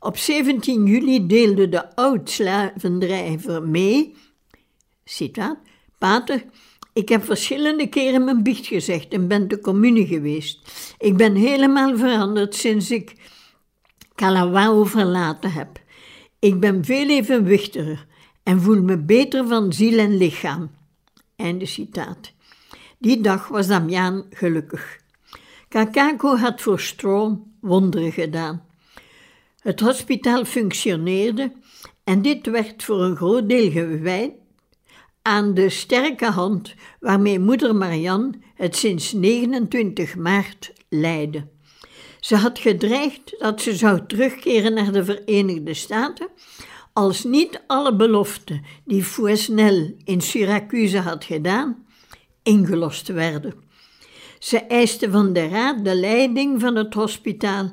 Op 0.00 0.16
17 0.16 0.86
juli 0.86 1.26
deelde 1.26 1.68
de 1.68 1.94
oud-slavendrijver 1.94 3.62
mee, 3.62 4.14
citaat, 5.04 5.58
Pater, 5.98 6.44
ik 6.92 7.08
heb 7.08 7.24
verschillende 7.24 7.86
keren 7.86 8.24
mijn 8.24 8.42
biecht 8.42 8.66
gezegd 8.66 9.08
en 9.08 9.28
ben 9.28 9.48
de 9.48 9.60
commune 9.60 10.06
geweest. 10.06 10.72
Ik 10.98 11.16
ben 11.16 11.34
helemaal 11.34 11.96
veranderd 11.96 12.54
sinds 12.54 12.90
ik 12.90 13.14
Kalawao 14.14 14.84
verlaten 14.84 15.52
heb. 15.52 15.80
Ik 16.38 16.60
ben 16.60 16.84
veel 16.84 17.08
evenwichtiger 17.08 18.06
en 18.42 18.60
voel 18.60 18.82
me 18.82 18.98
beter 18.98 19.48
van 19.48 19.72
ziel 19.72 19.98
en 19.98 20.16
lichaam. 20.16 20.70
Einde 21.36 21.66
citaat. 21.66 22.32
Die 22.98 23.20
dag 23.20 23.48
was 23.48 23.66
Damiaan 23.66 24.24
gelukkig. 24.30 25.04
Kakako 25.68 26.36
had 26.36 26.60
voor 26.60 26.80
stroom 26.80 27.56
wonderen 27.60 28.12
gedaan. 28.12 28.64
Het 29.60 29.80
hospitaal 29.80 30.44
functioneerde 30.44 31.52
en 32.04 32.22
dit 32.22 32.46
werd 32.46 32.84
voor 32.84 33.02
een 33.02 33.16
groot 33.16 33.48
deel 33.48 33.70
gewijd 33.70 34.32
aan 35.22 35.54
de 35.54 35.68
sterke 35.68 36.30
hand 36.30 36.74
waarmee 37.00 37.38
moeder 37.38 37.76
Marianne 37.76 38.32
het 38.54 38.76
sinds 38.76 39.12
29 39.12 40.16
maart 40.16 40.72
leidde. 40.88 41.46
Ze 42.20 42.36
had 42.36 42.58
gedreigd 42.58 43.34
dat 43.38 43.60
ze 43.60 43.76
zou 43.76 44.06
terugkeren 44.06 44.74
naar 44.74 44.92
de 44.92 45.04
Verenigde 45.04 45.74
Staten 45.74 46.28
als 46.92 47.24
niet 47.24 47.62
alle 47.66 47.96
beloften 47.96 48.64
die 48.84 49.04
Fouesnel 49.04 49.94
in 50.04 50.20
Syracuse 50.20 50.98
had 50.98 51.24
gedaan, 51.24 51.86
ingelost 52.42 53.08
werden. 53.08 53.65
Ze 54.46 54.58
eiste 54.58 55.10
van 55.10 55.32
de 55.32 55.48
raad 55.48 55.84
de 55.84 55.94
leiding 55.94 56.60
van 56.60 56.76
het 56.76 56.94
hospitaal 56.94 57.70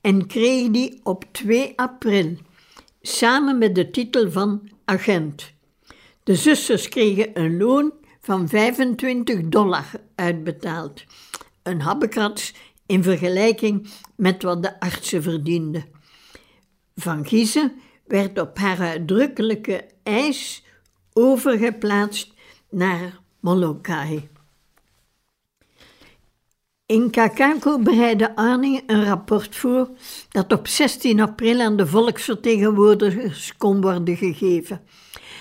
en 0.00 0.26
kreeg 0.26 0.70
die 0.70 1.00
op 1.02 1.24
2 1.32 1.72
april, 1.76 2.36
samen 3.02 3.58
met 3.58 3.74
de 3.74 3.90
titel 3.90 4.30
van 4.30 4.70
agent. 4.84 5.52
De 6.22 6.34
zusters 6.34 6.88
kregen 6.88 7.40
een 7.40 7.56
loon 7.56 7.92
van 8.20 8.48
25 8.48 9.40
dollar 9.48 9.90
uitbetaald, 10.14 11.04
een 11.62 11.80
habbekrats 11.80 12.54
in 12.86 13.02
vergelijking 13.02 13.88
met 14.16 14.42
wat 14.42 14.62
de 14.62 14.80
artsen 14.80 15.22
verdienden. 15.22 15.84
Van 16.96 17.26
Giezen 17.26 17.72
werd 18.06 18.40
op 18.40 18.58
haar 18.58 18.78
uitdrukkelijke 18.78 19.86
eis 20.02 20.64
overgeplaatst 21.12 22.32
naar 22.70 23.20
Molokai. 23.40 24.28
In 26.86 27.10
Kakako 27.10 27.78
bereidde 27.78 28.36
Arning 28.36 28.82
een 28.86 29.04
rapport 29.04 29.56
voor 29.56 29.90
dat 30.28 30.52
op 30.52 30.66
16 30.66 31.20
april 31.20 31.60
aan 31.60 31.76
de 31.76 31.86
volksvertegenwoordigers 31.86 33.56
kon 33.56 33.80
worden 33.80 34.16
gegeven. 34.16 34.80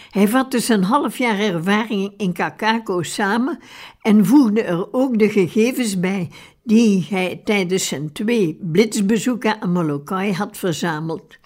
Hij 0.10 0.28
vatte 0.28 0.60
zijn 0.60 0.84
half 0.84 1.18
jaar 1.18 1.40
ervaring 1.40 2.14
in 2.18 2.34
Kakako 2.34 3.02
samen 3.02 3.60
en 4.02 4.26
voegde 4.26 4.62
er 4.62 4.94
ook 4.94 5.20
de 5.20 5.30
gegevens 5.30 6.00
bij 6.00 6.30
die 6.64 7.08
hij 7.10 7.42
tijdens 7.44 7.88
zijn 7.88 8.12
twee 8.12 8.60
blitsbezoeken 8.62 9.62
aan 9.62 9.72
Molokai 9.72 10.34
had 10.34 10.58
verzameld. 10.58 11.38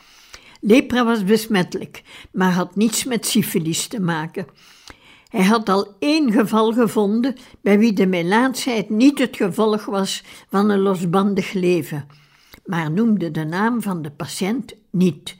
Lepra 0.61 1.05
was 1.05 1.23
besmettelijk, 1.23 2.03
maar 2.31 2.51
had 2.51 2.75
niets 2.75 3.03
met 3.03 3.25
syfilis 3.25 3.87
te 3.87 3.99
maken. 3.99 4.45
Hij 5.37 5.45
had 5.45 5.69
al 5.69 5.95
één 5.99 6.31
geval 6.31 6.73
gevonden 6.73 7.35
bij 7.61 7.79
wie 7.79 7.93
de 7.93 8.07
melaatsheid 8.07 8.89
niet 8.89 9.19
het 9.19 9.35
gevolg 9.35 9.85
was 9.85 10.23
van 10.49 10.69
een 10.69 10.79
losbandig 10.79 11.53
leven, 11.53 12.07
maar 12.65 12.91
noemde 12.91 13.31
de 13.31 13.43
naam 13.43 13.81
van 13.81 14.01
de 14.01 14.11
patiënt 14.11 14.75
niet. 14.91 15.35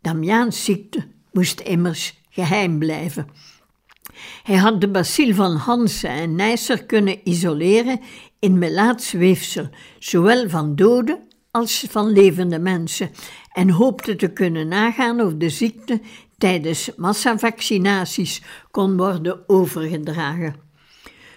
Damiaans 0.00 0.64
ziekte 0.64 1.06
moest 1.32 1.60
immers 1.60 2.20
geheim 2.30 2.78
blijven. 2.78 3.28
Hij 4.42 4.56
had 4.56 4.80
de 4.80 4.88
bacil 4.88 5.34
van 5.34 5.56
Hansen 5.56 6.10
en 6.10 6.34
Neisser 6.34 6.84
kunnen 6.84 7.18
isoleren 7.24 8.00
in 8.38 8.58
melaats 8.58 9.12
weefsel, 9.12 9.68
zowel 9.98 10.48
van 10.48 10.76
dode 10.76 11.20
als 11.50 11.86
van 11.90 12.08
levende 12.12 12.58
mensen, 12.58 13.10
en 13.52 13.70
hoopte 13.70 14.16
te 14.16 14.28
kunnen 14.28 14.68
nagaan 14.68 15.20
of 15.20 15.34
de 15.34 15.50
ziekte 15.50 16.00
tijdens 16.38 16.90
massavaccinaties 16.96 18.42
kon 18.70 18.96
worden 18.96 19.48
overgedragen. 19.48 20.54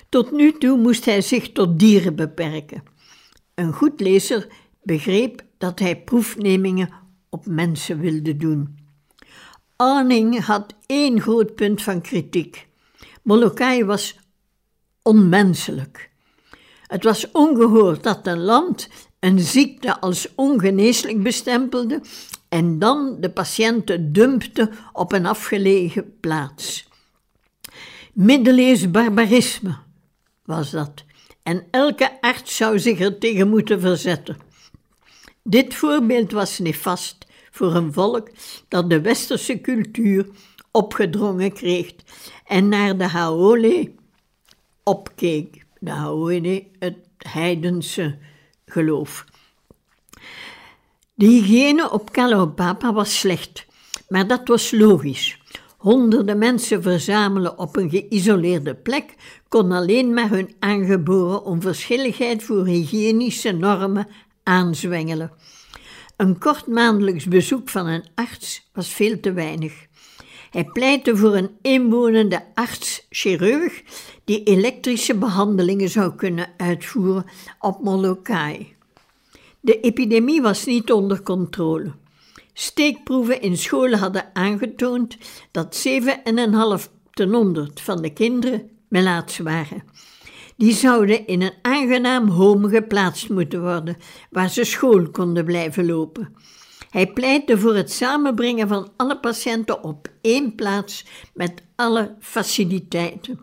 Tot 0.09 0.31
nu 0.31 0.51
toe 0.57 0.77
moest 0.77 1.05
hij 1.05 1.21
zich 1.21 1.51
tot 1.51 1.79
dieren 1.79 2.15
beperken. 2.15 2.83
Een 3.55 3.73
goed 3.73 3.99
lezer 3.99 4.47
begreep 4.83 5.43
dat 5.57 5.79
hij 5.79 6.03
proefnemingen 6.03 6.89
op 7.29 7.45
mensen 7.45 7.99
wilde 7.99 8.37
doen. 8.37 8.77
Arning 9.75 10.45
had 10.45 10.75
één 10.85 11.21
groot 11.21 11.55
punt 11.55 11.81
van 11.81 12.01
kritiek. 12.01 12.67
Molokai 13.23 13.85
was 13.85 14.19
onmenselijk. 15.01 16.09
Het 16.87 17.03
was 17.03 17.31
ongehoord 17.31 18.03
dat 18.03 18.27
een 18.27 18.39
land 18.39 18.89
een 19.19 19.39
ziekte 19.39 19.99
als 19.99 20.35
ongeneeslijk 20.35 21.23
bestempelde 21.23 22.01
en 22.49 22.79
dan 22.79 23.17
de 23.19 23.29
patiënten 23.29 24.13
dumpte 24.13 24.71
op 24.93 25.11
een 25.11 25.25
afgelegen 25.25 26.19
plaats. 26.19 26.87
Middeleeuws 28.13 28.91
barbarisme 28.91 29.77
was 30.45 30.71
dat, 30.71 31.03
en 31.43 31.67
elke 31.71 32.21
arts 32.21 32.55
zou 32.55 32.79
zich 32.79 32.99
er 32.99 33.17
tegen 33.17 33.49
moeten 33.49 33.79
verzetten. 33.79 34.37
Dit 35.43 35.75
voorbeeld 35.75 36.31
was 36.31 36.59
nefast 36.59 37.25
voor 37.51 37.75
een 37.75 37.93
volk 37.93 38.29
dat 38.67 38.89
de 38.89 39.01
westerse 39.01 39.61
cultuur 39.61 40.27
opgedrongen 40.71 41.53
kreeg 41.53 41.93
en 42.45 42.69
naar 42.69 42.97
de 42.97 43.07
Haole 43.07 43.91
opkeek. 44.83 45.65
De 45.79 45.91
Haole, 45.91 46.67
het 46.79 46.97
heidense 47.17 48.17
geloof. 48.65 49.25
De 51.19 51.25
hygiëne 51.25 51.91
op 51.91 52.11
Kalaupapa 52.11 52.93
was 52.93 53.19
slecht, 53.19 53.65
maar 54.07 54.27
dat 54.27 54.47
was 54.47 54.71
logisch. 54.71 55.37
Honderden 55.77 56.37
mensen 56.37 56.81
verzamelen 56.81 57.57
op 57.57 57.75
een 57.75 57.89
geïsoleerde 57.89 58.75
plek 58.75 59.15
kon 59.47 59.71
alleen 59.71 60.13
maar 60.13 60.29
hun 60.29 60.55
aangeboren 60.59 61.43
onverschilligheid 61.43 62.43
voor 62.43 62.65
hygiënische 62.65 63.51
normen 63.51 64.07
aanzwengelen. 64.43 65.31
Een 66.17 66.37
kort 66.37 66.67
maandelijks 66.67 67.25
bezoek 67.25 67.69
van 67.69 67.87
een 67.87 68.05
arts 68.15 68.69
was 68.73 68.87
veel 68.87 69.19
te 69.19 69.33
weinig. 69.33 69.73
Hij 70.49 70.63
pleitte 70.63 71.17
voor 71.17 71.35
een 71.35 71.51
inwonende 71.61 72.43
arts-chirurg 72.53 73.81
die 74.23 74.43
elektrische 74.43 75.15
behandelingen 75.15 75.89
zou 75.89 76.15
kunnen 76.15 76.47
uitvoeren 76.57 77.25
op 77.59 77.83
Molokai. 77.83 78.77
De 79.61 79.79
epidemie 79.79 80.41
was 80.41 80.65
niet 80.65 80.91
onder 80.91 81.23
controle. 81.23 81.91
Steekproeven 82.53 83.41
in 83.41 83.57
scholen 83.57 83.99
hadden 83.99 84.29
aangetoond 84.33 85.17
dat 85.51 85.87
7,5 85.87 86.91
ten 87.11 87.33
100 87.33 87.81
van 87.81 88.01
de 88.01 88.13
kinderen 88.13 88.69
melaats 88.87 89.37
waren. 89.37 89.83
Die 90.57 90.73
zouden 90.73 91.27
in 91.27 91.41
een 91.41 91.53
aangenaam 91.61 92.27
home 92.27 92.69
geplaatst 92.69 93.29
moeten 93.29 93.61
worden, 93.61 93.97
waar 94.29 94.49
ze 94.49 94.63
school 94.63 95.09
konden 95.09 95.45
blijven 95.45 95.85
lopen. 95.85 96.35
Hij 96.89 97.07
pleitte 97.07 97.57
voor 97.57 97.75
het 97.75 97.91
samenbrengen 97.91 98.67
van 98.67 98.91
alle 98.95 99.19
patiënten 99.19 99.83
op 99.83 100.07
één 100.21 100.55
plaats 100.55 101.05
met 101.33 101.63
alle 101.75 102.15
faciliteiten. 102.19 103.39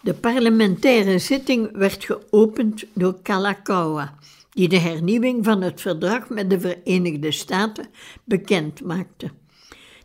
De 0.00 0.14
parlementaire 0.14 1.18
zitting 1.18 1.76
werd 1.76 2.04
geopend 2.04 2.84
door 2.92 3.22
Kalakaua, 3.22 4.18
die 4.52 4.68
de 4.68 4.78
hernieuwing 4.78 5.44
van 5.44 5.62
het 5.62 5.80
verdrag 5.80 6.28
met 6.28 6.50
de 6.50 6.60
Verenigde 6.60 7.30
Staten 7.30 7.86
bekend 8.24 8.84
maakte. 8.84 9.30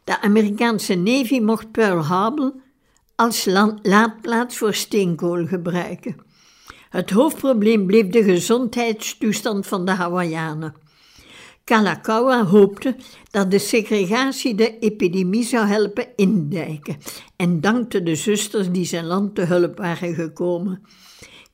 De 0.04 0.22
Amerikaanse 0.22 0.95
Navy 0.95 1.39
mocht 1.39 1.72
Pearl 1.72 2.04
Harbor 2.04 2.54
als 3.16 3.45
laadplaats 3.82 4.58
voor 4.58 4.74
steenkool 4.74 5.45
gebruiken. 5.45 6.16
Het 6.89 7.10
hoofdprobleem 7.10 7.86
bleef 7.86 8.08
de 8.08 8.24
gezondheidstoestand 8.24 9.68
van 9.68 9.86
de 9.86 9.91
Hawaiianen. 9.91 10.74
Kalakaua 11.64 12.45
hoopte 12.45 12.95
dat 13.32 13.52
de 13.52 13.60
segregatie 13.60 14.56
de 14.56 14.80
epidemie 14.80 15.43
zou 15.43 15.68
helpen 15.68 16.08
indijken 16.16 16.98
en 17.36 17.62
dankte 17.62 18.04
de 18.04 18.16
zusters 18.16 18.72
die 18.72 18.86
zijn 18.86 19.06
land 19.06 19.36
te 19.36 19.41
hulp 19.41 19.78
waren 19.78 20.14
gekomen. 20.14 20.82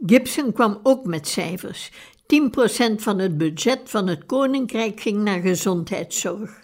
Gibson 0.05 0.53
kwam 0.53 0.79
ook 0.83 1.05
met 1.05 1.27
cijfers. 1.27 1.91
10% 2.27 2.95
van 2.95 3.19
het 3.19 3.37
budget 3.37 3.79
van 3.83 4.07
het 4.07 4.25
koninkrijk 4.25 4.99
ging 4.99 5.23
naar 5.23 5.39
gezondheidszorg. 5.39 6.61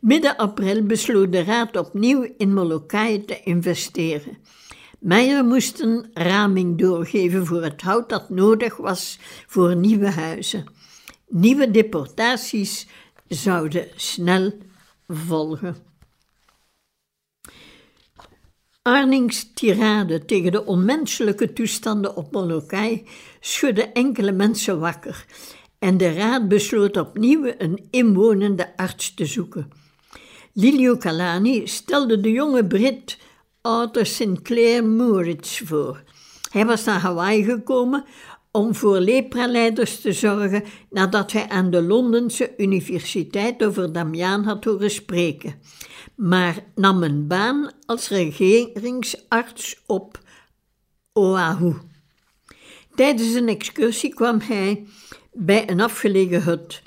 Midden 0.00 0.36
april 0.36 0.82
besloot 0.82 1.32
de 1.32 1.44
raad 1.44 1.76
opnieuw 1.76 2.34
in 2.36 2.54
Molokai 2.54 3.24
te 3.24 3.40
investeren. 3.42 4.38
Meijer 4.98 5.44
moest 5.44 5.80
een 5.80 6.10
raming 6.14 6.78
doorgeven 6.78 7.46
voor 7.46 7.62
het 7.62 7.82
hout 7.82 8.08
dat 8.08 8.30
nodig 8.30 8.76
was 8.76 9.18
voor 9.46 9.76
nieuwe 9.76 10.10
huizen. 10.10 10.64
Nieuwe 11.28 11.70
deportaties 11.70 12.86
zouden 13.28 13.88
snel 13.96 14.52
volgen. 15.08 15.85
Arnings 18.86 19.50
tirade 19.54 20.24
tegen 20.24 20.52
de 20.52 20.64
onmenselijke 20.64 21.52
toestanden 21.52 22.16
op 22.16 22.32
Molokai 22.32 23.06
schudde 23.40 23.82
enkele 23.82 24.32
mensen 24.32 24.80
wakker 24.80 25.24
en 25.78 25.96
de 25.96 26.12
raad 26.12 26.48
besloot 26.48 26.96
opnieuw 26.96 27.54
een 27.58 27.86
inwonende 27.90 28.76
arts 28.76 29.14
te 29.14 29.26
zoeken. 29.26 29.70
Lilio 30.52 30.96
Calani 30.96 31.66
stelde 31.66 32.20
de 32.20 32.30
jonge 32.30 32.66
Brit 32.66 33.18
Arthur 33.60 34.06
Sinclair 34.06 34.84
Moritz 34.84 35.60
voor. 35.64 36.02
Hij 36.50 36.66
was 36.66 36.84
naar 36.84 37.00
Hawaii 37.00 37.44
gekomen 37.44 38.04
om 38.50 38.74
voor 38.74 38.98
lepraleiders 38.98 40.00
te 40.00 40.12
zorgen 40.12 40.64
nadat 40.90 41.32
hij 41.32 41.48
aan 41.48 41.70
de 41.70 41.82
Londense 41.82 42.52
Universiteit 42.56 43.64
over 43.64 43.92
Damiaan 43.92 44.44
had 44.44 44.64
horen 44.64 44.90
spreken, 44.90 45.54
maar 46.16 46.64
nam 46.74 47.02
een 47.02 47.26
baan 47.26 47.70
als 47.86 48.08
regeringsarts 48.08 49.82
op 49.86 50.18
Oahu. 51.12 51.74
Tijdens 52.94 53.34
een 53.34 53.48
excursie 53.48 54.14
kwam 54.14 54.40
hij 54.40 54.86
bij 55.32 55.70
een 55.70 55.80
afgelegen 55.80 56.42
hut. 56.42 56.82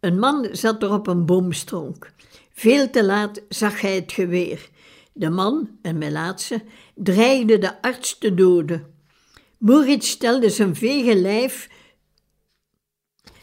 Een 0.00 0.18
man 0.18 0.48
zat 0.52 0.82
er 0.82 0.92
op 0.92 1.06
een 1.06 1.26
boomstronk. 1.26 2.12
Veel 2.52 2.90
te 2.90 3.04
laat 3.04 3.42
zag 3.48 3.80
hij 3.80 3.94
het 3.94 4.12
geweer. 4.12 4.70
De 5.12 5.30
man, 5.30 5.78
een 5.82 5.98
melaatse, 5.98 6.62
dreigde 6.94 7.58
de 7.58 7.82
arts 7.82 8.18
te 8.18 8.34
doden. 8.34 8.94
Moritz 9.58 10.08
stelde 10.08 10.50
zijn 10.50 10.76
vege 10.76 11.16
lijf. 11.16 11.68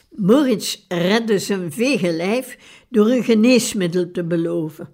Moritz 0.09 0.77
redde 0.87 1.39
zijn 1.39 1.71
vege 1.71 2.11
lijf 2.11 2.57
door 2.89 3.07
een 3.07 3.23
geneesmiddel 3.23 4.11
te 4.11 4.23
beloven. 4.23 4.93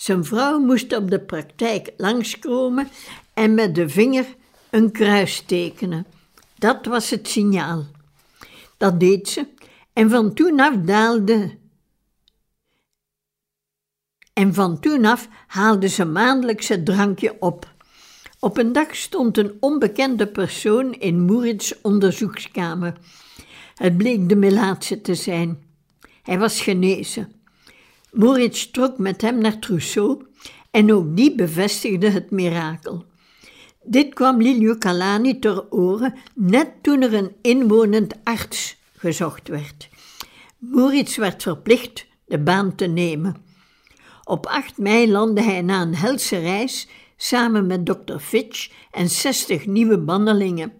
Zijn 0.00 0.24
vrouw 0.24 0.58
moest 0.58 0.96
op 0.96 1.10
de 1.10 1.20
praktijk 1.20 1.92
langskomen 1.96 2.88
en 3.34 3.54
met 3.54 3.74
de 3.74 3.88
vinger 3.88 4.26
een 4.70 4.92
kruis 4.92 5.42
tekenen. 5.46 6.06
Dat 6.58 6.86
was 6.86 7.10
het 7.10 7.28
signaal. 7.28 7.86
Dat 8.76 9.00
deed 9.00 9.28
ze 9.28 9.46
en 9.92 10.10
van 10.10 10.34
toen 10.34 10.60
af 10.60 10.74
daalde 10.76 11.58
en 14.32 14.54
van 14.54 14.80
toen 14.80 15.04
af 15.04 15.28
haalde 15.46 15.88
ze 15.88 16.04
maandelijks 16.04 16.68
het 16.68 16.84
drankje 16.84 17.36
op. 17.40 17.72
Op 18.38 18.58
een 18.58 18.72
dag 18.72 18.96
stond 18.96 19.38
een 19.38 19.56
onbekende 19.60 20.26
persoon 20.26 20.92
in 20.92 21.20
Moerits 21.20 21.80
onderzoekskamer. 21.80 22.96
Het 23.74 23.96
bleek 23.96 24.28
de 24.28 24.36
Melaatse 24.36 25.00
te 25.00 25.14
zijn. 25.14 25.64
Hij 26.22 26.38
was 26.38 26.60
genezen. 26.60 27.39
Moritz 28.12 28.70
trok 28.70 28.98
met 28.98 29.20
hem 29.20 29.38
naar 29.38 29.58
Trousseau 29.58 30.26
en 30.70 30.92
ook 30.92 31.16
die 31.16 31.34
bevestigde 31.34 32.10
het 32.10 32.30
mirakel. 32.30 33.04
Dit 33.82 34.14
kwam 34.14 34.42
Lilio 34.42 34.78
Calani 34.78 35.38
ter 35.38 35.70
oren 35.70 36.14
net 36.34 36.70
toen 36.82 37.02
er 37.02 37.14
een 37.14 37.32
inwonend 37.42 38.14
arts 38.24 38.76
gezocht 38.96 39.48
werd. 39.48 39.88
Moritz 40.58 41.16
werd 41.16 41.42
verplicht 41.42 42.06
de 42.24 42.38
baan 42.38 42.74
te 42.74 42.86
nemen. 42.86 43.36
Op 44.24 44.46
8 44.46 44.78
mei 44.78 45.10
landde 45.10 45.42
hij 45.42 45.62
na 45.62 45.82
een 45.82 45.94
helse 45.94 46.38
reis 46.38 46.88
samen 47.16 47.66
met 47.66 47.86
dokter 47.86 48.20
Fitch 48.20 48.70
en 48.90 49.08
60 49.08 49.66
nieuwe 49.66 49.98
bandelingen. 49.98 50.72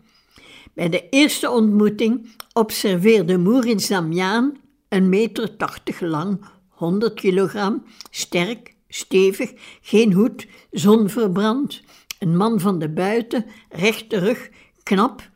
Bij 0.74 0.88
de 0.88 1.08
eerste 1.08 1.50
ontmoeting 1.50 2.28
observeerde 2.52 3.38
Moerins 3.38 3.88
Damiaan, 3.88 4.56
een 4.88 5.08
meter 5.08 5.56
tachtig 5.56 6.00
lang, 6.00 6.40
100 6.80 7.14
kilogram, 7.14 7.84
sterk, 8.10 8.74
stevig, 8.88 9.52
geen 9.80 10.12
hoed, 10.12 10.46
zonverbrand, 10.70 11.82
een 12.18 12.36
man 12.36 12.60
van 12.60 12.78
de 12.78 12.88
buiten, 12.88 13.46
rechte 13.68 14.18
rug, 14.18 14.48
knap, 14.82 15.30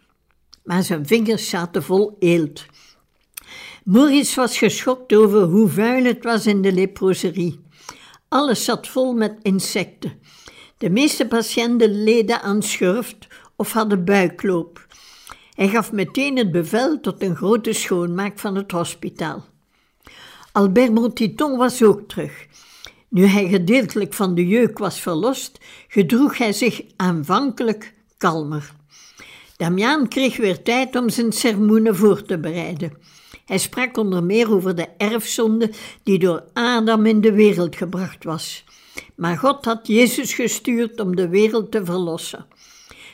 maar 0.63 0.83
zijn 0.83 1.07
vingers 1.07 1.49
zaten 1.49 1.83
vol 1.83 2.17
eelt. 2.19 2.65
Maurice 3.85 4.41
was 4.41 4.59
geschokt 4.59 5.15
over 5.15 5.43
hoe 5.43 5.69
vuil 5.69 6.05
het 6.05 6.25
was 6.25 6.47
in 6.47 6.63
de 6.63 6.73
leproserie. 6.73 7.61
Alles 8.29 8.65
zat 8.65 8.89
vol 8.89 9.15
met 9.15 9.39
insecten. 9.43 10.13
De 10.79 10.91
meeste 10.91 11.27
patiënten 11.27 12.03
leden 12.03 12.43
aan 12.43 12.63
schurft 12.63 13.27
of 13.57 13.73
hadden 13.73 14.05
buikloop. 14.05 14.87
Hij 15.55 15.69
gaf 15.69 15.93
meteen 15.93 16.37
het 16.37 16.51
bevel 16.53 17.01
tot 17.01 17.23
een 17.23 17.37
grote 17.37 17.73
schoonmaak 17.73 18.39
van 18.39 18.55
het 18.55 18.71
hospitaal. 18.71 19.54
Albert 20.57 20.93
Montiton 20.93 21.57
was 21.57 21.83
ook 21.83 22.09
terug. 22.09 22.47
Nu 23.09 23.25
hij 23.25 23.49
gedeeltelijk 23.49 24.13
van 24.13 24.35
de 24.35 24.47
jeuk 24.47 24.79
was 24.79 25.01
verlost, 25.01 25.59
gedroeg 25.89 26.39
hij 26.39 26.53
zich 26.53 26.83
aanvankelijk 26.97 27.95
kalmer. 28.19 28.73
Damiaan 29.57 30.09
kreeg 30.09 30.37
weer 30.37 30.63
tijd 30.63 30.97
om 30.97 31.09
zijn 31.09 31.33
sermoenen 31.33 31.97
voor 31.97 32.23
te 32.23 32.39
bereiden. 32.39 32.93
Hij 33.45 33.59
sprak 33.59 33.97
onder 33.97 34.25
meer 34.25 34.53
over 34.53 34.75
de 34.75 34.89
erfzonde 34.97 35.71
die 36.03 36.19
door 36.19 36.45
Adam 36.53 37.07
in 37.07 37.21
de 37.21 37.33
wereld 37.33 37.77
gebracht 37.77 38.25
was. 38.25 38.65
Maar 39.15 39.39
God 39.39 39.65
had 39.65 39.87
Jezus 39.87 40.35
gestuurd 40.35 41.01
om 41.01 41.17
de 41.17 41.29
wereld 41.29 41.71
te 41.71 41.85
verlossen. 41.85 42.47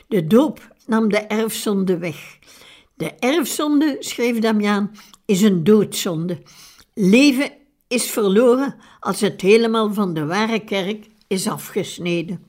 De 0.08 0.26
doop 0.26 0.74
nam 0.86 1.08
de 1.08 1.18
erfzonde 1.18 1.98
weg. 1.98 2.38
De 2.94 3.10
erfzonde, 3.18 3.96
schreef 4.00 4.38
Damiaan, 4.38 4.90
is 5.24 5.42
een 5.42 5.64
doodzonde. 5.64 6.42
Leven 6.94 7.52
is 7.88 8.10
verloren 8.10 8.74
als 9.00 9.20
het 9.20 9.40
helemaal 9.40 9.94
van 9.94 10.14
de 10.14 10.26
ware 10.26 10.64
kerk 10.64 11.08
is 11.26 11.46
afgesneden. 11.46 12.44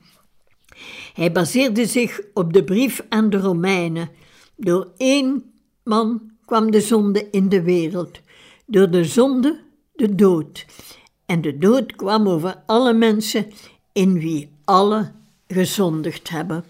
Hij 1.14 1.32
baseerde 1.32 1.86
zich 1.86 2.20
op 2.34 2.52
de 2.52 2.64
brief 2.64 3.04
aan 3.08 3.30
de 3.30 3.38
Romeinen. 3.38 4.10
Door 4.56 4.92
één 4.96 5.52
man 5.84 6.30
kwam 6.44 6.70
de 6.70 6.80
zonde 6.80 7.28
in 7.30 7.48
de 7.48 7.62
wereld. 7.62 8.20
Door 8.66 8.90
de 8.90 9.04
zonde 9.04 9.60
de 9.92 10.14
dood. 10.14 10.66
En 11.26 11.40
de 11.40 11.58
dood 11.58 11.96
kwam 11.96 12.28
over 12.28 12.62
alle 12.66 12.92
mensen 12.92 13.52
in 13.92 14.18
wie 14.18 14.50
alle 14.64 15.12
gezondigd 15.46 16.28
hebben. 16.28 16.64